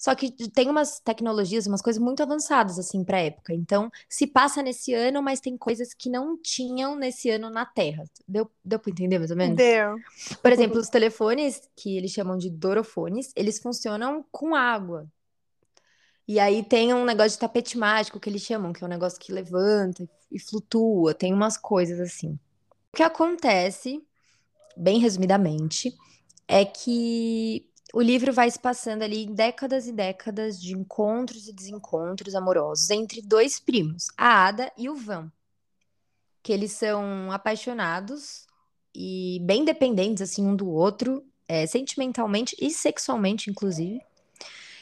Só 0.00 0.14
que 0.14 0.30
tem 0.48 0.70
umas 0.70 0.98
tecnologias, 0.98 1.66
umas 1.66 1.82
coisas 1.82 2.02
muito 2.02 2.22
avançadas, 2.22 2.78
assim, 2.78 3.04
pra 3.04 3.20
época. 3.20 3.52
Então, 3.52 3.92
se 4.08 4.26
passa 4.26 4.62
nesse 4.62 4.94
ano, 4.94 5.22
mas 5.22 5.40
tem 5.40 5.58
coisas 5.58 5.92
que 5.92 6.08
não 6.08 6.38
tinham 6.40 6.96
nesse 6.96 7.28
ano 7.28 7.50
na 7.50 7.66
Terra. 7.66 8.04
Deu, 8.26 8.50
deu 8.64 8.78
pra 8.78 8.90
entender, 8.90 9.18
mais 9.18 9.30
ou 9.30 9.36
menos? 9.36 9.58
Deu. 9.58 9.98
Por 10.42 10.50
exemplo, 10.50 10.80
os 10.80 10.88
telefones, 10.88 11.68
que 11.76 11.98
eles 11.98 12.12
chamam 12.12 12.38
de 12.38 12.48
dorofones, 12.48 13.30
eles 13.36 13.58
funcionam 13.58 14.24
com 14.32 14.54
água. 14.54 15.06
E 16.26 16.40
aí 16.40 16.62
tem 16.62 16.94
um 16.94 17.04
negócio 17.04 17.32
de 17.32 17.38
tapete 17.38 17.76
mágico 17.76 18.18
que 18.18 18.30
eles 18.30 18.40
chamam, 18.40 18.72
que 18.72 18.82
é 18.82 18.86
um 18.86 18.90
negócio 18.90 19.20
que 19.20 19.30
levanta 19.30 20.08
e 20.32 20.38
flutua. 20.38 21.12
Tem 21.12 21.34
umas 21.34 21.58
coisas 21.58 22.00
assim. 22.00 22.38
O 22.90 22.96
que 22.96 23.02
acontece, 23.02 24.02
bem 24.74 24.98
resumidamente, 24.98 25.94
é 26.48 26.64
que 26.64 27.69
o 27.92 28.00
livro 28.00 28.32
vai 28.32 28.50
se 28.50 28.58
passando 28.58 29.02
ali 29.02 29.24
em 29.24 29.34
décadas 29.34 29.86
e 29.86 29.92
décadas 29.92 30.60
de 30.60 30.76
encontros 30.76 31.48
e 31.48 31.52
desencontros 31.52 32.34
amorosos 32.34 32.90
entre 32.90 33.20
dois 33.20 33.58
primos, 33.58 34.08
a 34.16 34.46
Ada 34.46 34.72
e 34.76 34.88
o 34.88 34.94
Van. 34.94 35.30
Que 36.42 36.52
eles 36.52 36.72
são 36.72 37.30
apaixonados 37.32 38.46
e 38.94 39.40
bem 39.42 39.64
dependentes 39.64 40.22
assim 40.22 40.46
um 40.46 40.56
do 40.56 40.68
outro, 40.68 41.24
é, 41.48 41.66
sentimentalmente 41.66 42.56
e 42.60 42.70
sexualmente, 42.70 43.50
inclusive. 43.50 44.00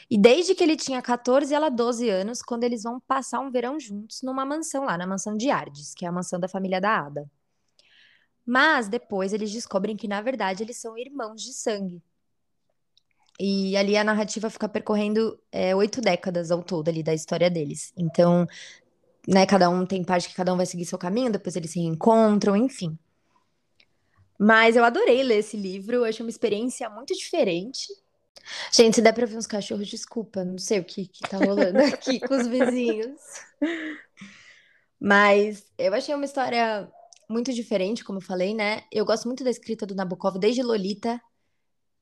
E 0.09 0.17
desde 0.17 0.55
que 0.55 0.63
ele 0.63 0.75
tinha 0.75 1.01
14 1.01 1.51
e 1.51 1.55
ela 1.55 1.69
12 1.69 2.09
anos, 2.09 2.41
quando 2.41 2.63
eles 2.63 2.83
vão 2.83 2.99
passar 2.99 3.39
um 3.39 3.51
verão 3.51 3.79
juntos 3.79 4.21
numa 4.23 4.45
mansão 4.45 4.85
lá, 4.85 4.97
na 4.97 5.05
mansão 5.05 5.37
de 5.37 5.51
Ardes, 5.51 5.93
que 5.93 6.05
é 6.05 6.07
a 6.07 6.11
mansão 6.11 6.39
da 6.39 6.47
família 6.47 6.81
da 6.81 7.05
Ada. 7.05 7.29
Mas 8.45 8.87
depois 8.87 9.33
eles 9.33 9.51
descobrem 9.51 9.95
que, 9.95 10.07
na 10.07 10.21
verdade, 10.21 10.63
eles 10.63 10.77
são 10.77 10.97
irmãos 10.97 11.43
de 11.43 11.53
sangue. 11.53 12.01
E 13.39 13.77
ali 13.77 13.95
a 13.95 14.03
narrativa 14.03 14.49
fica 14.49 14.67
percorrendo 14.67 15.39
é, 15.51 15.73
oito 15.75 16.01
décadas 16.01 16.51
ao 16.51 16.61
todo 16.61 16.89
ali 16.89 17.01
da 17.01 17.13
história 17.13 17.49
deles. 17.49 17.93
Então, 17.95 18.45
né, 19.27 19.45
cada 19.45 19.69
um 19.69 19.85
tem 19.85 20.03
parte 20.03 20.27
que 20.27 20.35
cada 20.35 20.53
um 20.53 20.57
vai 20.57 20.65
seguir 20.65 20.85
seu 20.85 20.97
caminho, 20.97 21.31
depois 21.31 21.55
eles 21.55 21.71
se 21.71 21.79
reencontram, 21.79 22.55
enfim. 22.55 22.97
Mas 24.37 24.75
eu 24.75 24.83
adorei 24.83 25.23
ler 25.23 25.39
esse 25.39 25.55
livro, 25.55 26.03
achei 26.03 26.25
uma 26.25 26.29
experiência 26.29 26.89
muito 26.89 27.13
diferente. 27.13 27.87
Gente, 28.73 28.95
se 28.95 29.01
der 29.01 29.13
pra 29.13 29.25
ver 29.25 29.37
uns 29.37 29.47
cachorros, 29.47 29.87
desculpa, 29.87 30.43
não 30.43 30.57
sei 30.57 30.79
o 30.79 30.83
que, 30.83 31.07
que 31.07 31.27
tá 31.27 31.37
rolando 31.37 31.79
aqui 31.79 32.19
com 32.19 32.35
os 32.35 32.47
vizinhos. 32.47 33.19
Mas 34.99 35.65
eu 35.77 35.93
achei 35.93 36.13
uma 36.13 36.25
história 36.25 36.89
muito 37.29 37.53
diferente, 37.53 38.03
como 38.03 38.19
eu 38.19 38.23
falei, 38.23 38.53
né? 38.53 38.83
Eu 38.91 39.05
gosto 39.05 39.27
muito 39.27 39.43
da 39.43 39.49
escrita 39.49 39.85
do 39.85 39.95
Nabokov 39.95 40.37
desde 40.37 40.63
Lolita. 40.63 41.21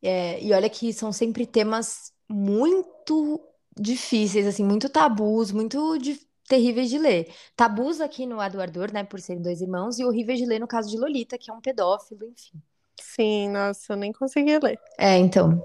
É, 0.02 0.42
e 0.44 0.54
olha 0.54 0.70
que 0.70 0.94
são 0.94 1.12
sempre 1.12 1.46
temas 1.46 2.14
muito 2.30 3.42
difíceis, 3.80 4.46
assim, 4.46 4.64
muito 4.64 4.90
tabus, 4.90 5.52
muito 5.52 5.98
de, 5.98 6.20
terríveis 6.48 6.90
de 6.90 6.98
ler. 6.98 7.34
Tabus 7.56 8.02
aqui 8.02 8.26
no 8.26 8.40
Aduardor, 8.40 8.92
né, 8.92 9.04
por 9.04 9.20
serem 9.20 9.42
dois 9.42 9.62
irmãos, 9.62 10.00
e 10.00 10.06
horríveis 10.06 10.40
de 10.40 10.46
ler 10.46 10.60
no 10.60 10.68
caso 10.68 10.90
de 10.90 10.98
Lolita, 10.98 11.38
que 11.38 11.52
é 11.52 11.54
um 11.54 11.62
pedófilo, 11.62 12.26
enfim. 12.26 12.62
Sim, 13.00 13.50
nossa, 13.50 13.94
eu 13.94 13.98
nem 13.98 14.12
consegui 14.12 14.58
ler. 14.60 14.80
É, 14.98 15.18
então. 15.18 15.64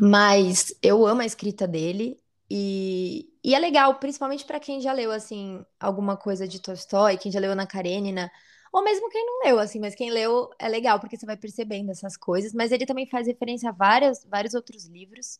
Mas 0.00 0.74
eu 0.82 1.06
amo 1.06 1.22
a 1.22 1.26
escrita 1.26 1.66
dele 1.66 2.20
e, 2.50 3.28
e 3.42 3.54
é 3.54 3.58
legal, 3.58 3.94
principalmente 3.96 4.44
para 4.44 4.60
quem 4.60 4.80
já 4.80 4.92
leu 4.92 5.10
assim 5.10 5.64
alguma 5.80 6.16
coisa 6.16 6.46
de 6.46 6.60
Tolstói, 6.60 7.16
quem 7.16 7.32
já 7.32 7.40
leu 7.40 7.52
Ana 7.52 7.66
Karenina, 7.66 8.30
ou 8.72 8.82
mesmo 8.82 9.08
quem 9.08 9.24
não 9.24 9.40
leu 9.44 9.58
assim, 9.58 9.80
mas 9.80 9.94
quem 9.94 10.10
leu 10.10 10.50
é 10.58 10.68
legal 10.68 11.00
porque 11.00 11.16
você 11.16 11.26
vai 11.26 11.36
percebendo 11.36 11.90
essas 11.90 12.16
coisas, 12.16 12.52
mas 12.52 12.72
ele 12.72 12.86
também 12.86 13.06
faz 13.06 13.26
referência 13.26 13.70
a 13.70 13.72
várias, 13.72 14.24
vários 14.24 14.54
outros 14.54 14.86
livros. 14.86 15.38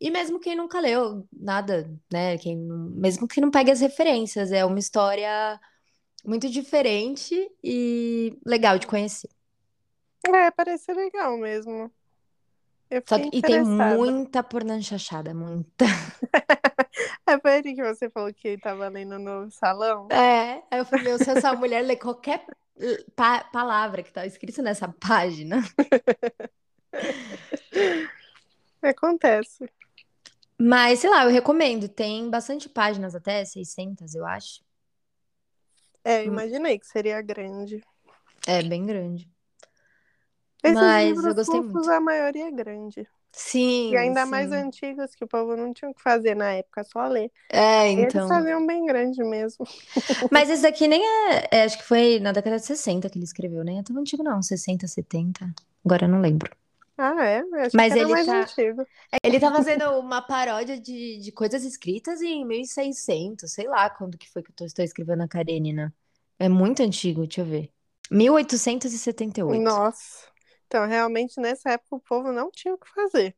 E 0.00 0.10
mesmo 0.10 0.40
quem 0.40 0.56
nunca 0.56 0.80
leu 0.80 1.26
nada, 1.32 1.90
né, 2.10 2.38
quem 2.38 2.56
mesmo 2.56 3.28
que 3.28 3.40
não 3.40 3.50
pegue 3.50 3.70
as 3.70 3.80
referências, 3.80 4.50
é 4.50 4.64
uma 4.64 4.78
história 4.78 5.60
muito 6.24 6.48
diferente 6.48 7.34
e 7.62 8.38
legal 8.44 8.78
de 8.78 8.86
conhecer. 8.86 9.30
É, 10.26 10.50
parece 10.50 10.92
legal 10.92 11.36
mesmo. 11.38 11.90
Eu 12.90 13.02
Só 13.06 13.18
que, 13.18 13.38
e 13.38 13.42
tem 13.42 13.62
muita 13.64 14.42
pornchachada, 14.42 15.32
muita. 15.34 15.84
É 17.26 17.38
foi 17.38 17.58
ele 17.58 17.74
que 17.74 17.82
você 17.84 18.10
falou 18.10 18.34
que 18.34 18.58
tava 18.58 18.88
lendo 18.88 19.16
no 19.18 19.48
salão? 19.52 20.08
É, 20.10 20.54
aí 20.68 20.80
eu 20.80 20.84
falei, 20.84 21.04
meu, 21.04 21.18
se 21.18 21.30
essa 21.30 21.54
mulher 21.54 21.82
ler 21.82 21.96
qualquer 21.96 22.44
eh, 22.80 23.04
pa- 23.14 23.44
palavra 23.44 24.02
que 24.02 24.12
tá 24.12 24.26
escrito 24.26 24.60
nessa 24.62 24.88
página. 24.88 25.62
Acontece. 28.82 29.70
Mas, 30.58 30.98
sei 30.98 31.10
lá, 31.10 31.24
eu 31.24 31.30
recomendo. 31.30 31.88
Tem 31.88 32.28
bastante 32.28 32.68
páginas, 32.68 33.14
até 33.14 33.44
600, 33.44 34.14
eu 34.14 34.26
acho. 34.26 34.60
É, 36.02 36.22
Hum. 36.22 36.28
imaginei 36.32 36.78
que 36.78 36.86
seria 36.86 37.22
grande. 37.22 37.80
É 38.46 38.62
bem 38.62 38.84
grande. 38.84 39.30
Esses 40.62 40.92
Mas 40.92 41.24
eu 41.24 41.34
livros 41.34 41.34
gostei 41.34 41.60
fofos, 41.60 41.60
muito. 41.60 41.88
a 41.88 42.00
maioria 42.00 42.48
é 42.48 42.50
grande. 42.50 43.08
Sim, 43.32 43.90
E 43.90 43.96
ainda 43.96 44.26
mais 44.26 44.52
sim. 44.52 44.52
antigos, 44.52 45.14
que 45.14 45.24
o 45.24 45.28
povo 45.28 45.56
não 45.56 45.72
tinha 45.74 45.90
o 45.90 45.94
que 45.94 46.02
fazer 46.02 46.34
na 46.36 46.52
época, 46.54 46.84
só 46.84 47.06
ler. 47.08 47.32
É, 47.48 47.88
E 47.94 48.00
eles 48.00 48.24
então. 48.24 48.26
faziam 48.26 48.66
bem 48.66 48.86
grande 48.86 49.22
mesmo. 49.24 49.66
Mas 50.30 50.48
esse 50.50 50.62
daqui 50.62 50.86
nem 50.88 51.02
é, 51.04 51.48
é, 51.50 51.62
Acho 51.64 51.78
que 51.78 51.84
foi 51.84 52.18
na 52.20 52.32
década 52.32 52.56
de 52.58 52.66
60 52.66 53.08
que 53.10 53.18
ele 53.18 53.24
escreveu, 53.24 53.64
nem 53.64 53.78
é 53.78 53.82
tão 53.82 53.96
antigo, 53.98 54.22
não. 54.22 54.42
60, 54.42 54.86
70. 54.86 55.52
Agora 55.84 56.04
eu 56.04 56.08
não 56.08 56.20
lembro. 56.20 56.50
Ah, 56.96 57.24
é? 57.24 57.40
Eu 57.40 57.54
acho 57.64 57.76
Mas 57.76 57.94
ele 57.96 58.08
mais 58.08 58.26
tá- 58.26 58.52
antigo. 58.52 58.86
Ele 59.24 59.40
tá 59.40 59.52
fazendo 59.52 59.84
uma 60.00 60.22
paródia 60.22 60.80
de, 60.80 61.18
de 61.20 61.32
coisas 61.32 61.64
escritas 61.64 62.22
em 62.22 62.44
1600, 62.46 63.52
sei 63.52 63.66
lá 63.68 63.90
quando 63.90 64.18
que 64.18 64.30
foi 64.30 64.42
que 64.42 64.52
eu 64.62 64.66
estou 64.66 64.84
escrevendo 64.84 65.22
a 65.24 65.28
Karenina. 65.28 65.94
É 66.38 66.48
muito 66.48 66.82
antigo, 66.82 67.22
deixa 67.26 67.42
eu 67.42 67.46
ver. 67.46 67.72
1878. 68.10 69.80
Nossa. 69.80 70.29
Então, 70.70 70.86
realmente, 70.86 71.40
nessa 71.40 71.70
época, 71.70 71.96
o 71.96 72.00
povo 72.00 72.30
não 72.30 72.48
tinha 72.48 72.72
o 72.72 72.78
que 72.78 72.88
fazer. 72.94 73.34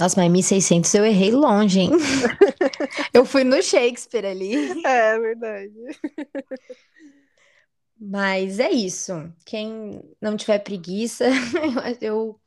Nossa, 0.00 0.20
mas 0.20 0.28
1600 0.28 0.92
eu 0.92 1.06
errei 1.06 1.30
longe, 1.30 1.78
hein? 1.78 1.90
Eu 3.14 3.24
fui 3.24 3.44
no 3.44 3.62
Shakespeare 3.62 4.26
ali. 4.26 4.84
É 4.84 5.18
verdade. 5.20 5.72
Mas 7.96 8.58
é 8.58 8.72
isso. 8.72 9.12
Quem 9.46 10.02
não 10.20 10.36
tiver 10.36 10.58
preguiça, 10.58 11.26
eu, 12.02 12.40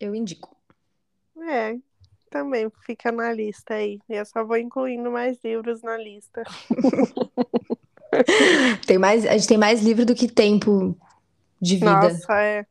eu 0.00 0.14
indico. 0.14 0.56
É, 1.50 1.76
também 2.30 2.72
fica 2.86 3.12
na 3.12 3.30
lista 3.30 3.74
aí. 3.74 3.98
Eu 4.08 4.24
só 4.24 4.42
vou 4.42 4.56
incluindo 4.56 5.10
mais 5.10 5.36
livros 5.44 5.82
na 5.82 5.98
lista. 5.98 6.44
Tem 8.86 8.96
mais, 8.96 9.26
a 9.26 9.32
gente 9.32 9.46
tem 9.46 9.58
mais 9.58 9.82
livro 9.82 10.06
do 10.06 10.14
que 10.14 10.26
tempo 10.26 10.96
de 11.60 11.76
vida. 11.76 11.90
Nossa, 11.90 12.40
é. 12.40 12.66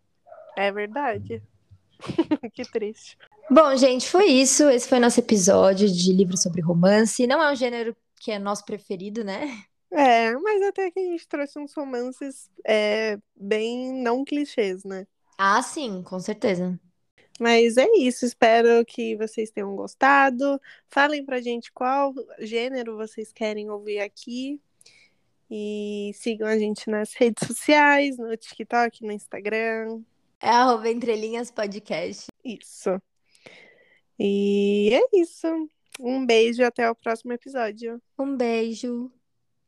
É 0.56 0.72
verdade. 0.72 1.42
que 2.54 2.64
triste. 2.64 3.18
Bom, 3.50 3.76
gente, 3.76 4.08
foi 4.10 4.26
isso. 4.26 4.70
Esse 4.70 4.88
foi 4.88 5.00
nosso 5.00 5.20
episódio 5.20 5.88
de 5.88 6.12
livro 6.12 6.38
sobre 6.38 6.62
romance. 6.62 7.28
Não 7.28 7.42
é 7.42 7.52
um 7.52 7.56
gênero 7.56 7.96
que 8.20 8.32
é 8.32 8.40
nosso 8.40 8.66
preferido, 8.66 9.24
né? 9.24 9.64
É, 9.92 10.34
mas 10.34 10.62
até 10.64 10.92
que 10.92 11.00
a 11.00 11.04
gente 11.04 11.28
trouxe 11.28 11.58
uns 11.60 11.74
romances 11.74 12.50
é, 12.66 13.18
bem 13.36 13.94
não 14.02 14.26
clichês, 14.26 14.84
né? 14.84 15.06
Ah, 15.38 15.62
sim, 15.62 16.04
com 16.04 16.20
certeza. 16.20 16.80
Mas 17.40 17.78
é 17.78 17.88
isso, 17.98 18.26
espero 18.26 18.86
que 18.86 19.16
vocês 19.18 19.52
tenham 19.52 19.76
gostado. 19.76 20.60
Falem 20.90 21.24
pra 21.26 21.42
gente 21.42 21.72
qual 21.72 22.14
gênero 22.40 22.96
vocês 22.96 23.32
querem 23.32 23.70
ouvir 23.70 24.00
aqui. 24.00 24.60
E 25.50 26.12
sigam 26.16 26.48
a 26.48 26.58
gente 26.58 26.90
nas 26.90 27.14
redes 27.14 27.48
sociais, 27.48 28.18
no 28.18 28.36
TikTok, 28.36 29.06
no 29.06 29.12
Instagram. 29.12 30.02
É 30.46 30.50
arroba 30.50 30.88
Entrelinhas 30.92 31.50
Podcast. 31.50 32.28
Isso. 32.44 33.02
E 34.20 34.92
é 34.94 35.20
isso. 35.20 35.48
Um 36.00 36.24
beijo 36.24 36.62
e 36.62 36.64
até 36.64 36.88
o 36.88 36.94
próximo 36.94 37.34
episódio. 37.34 38.00
Um 38.16 38.38
beijo. 38.38 39.12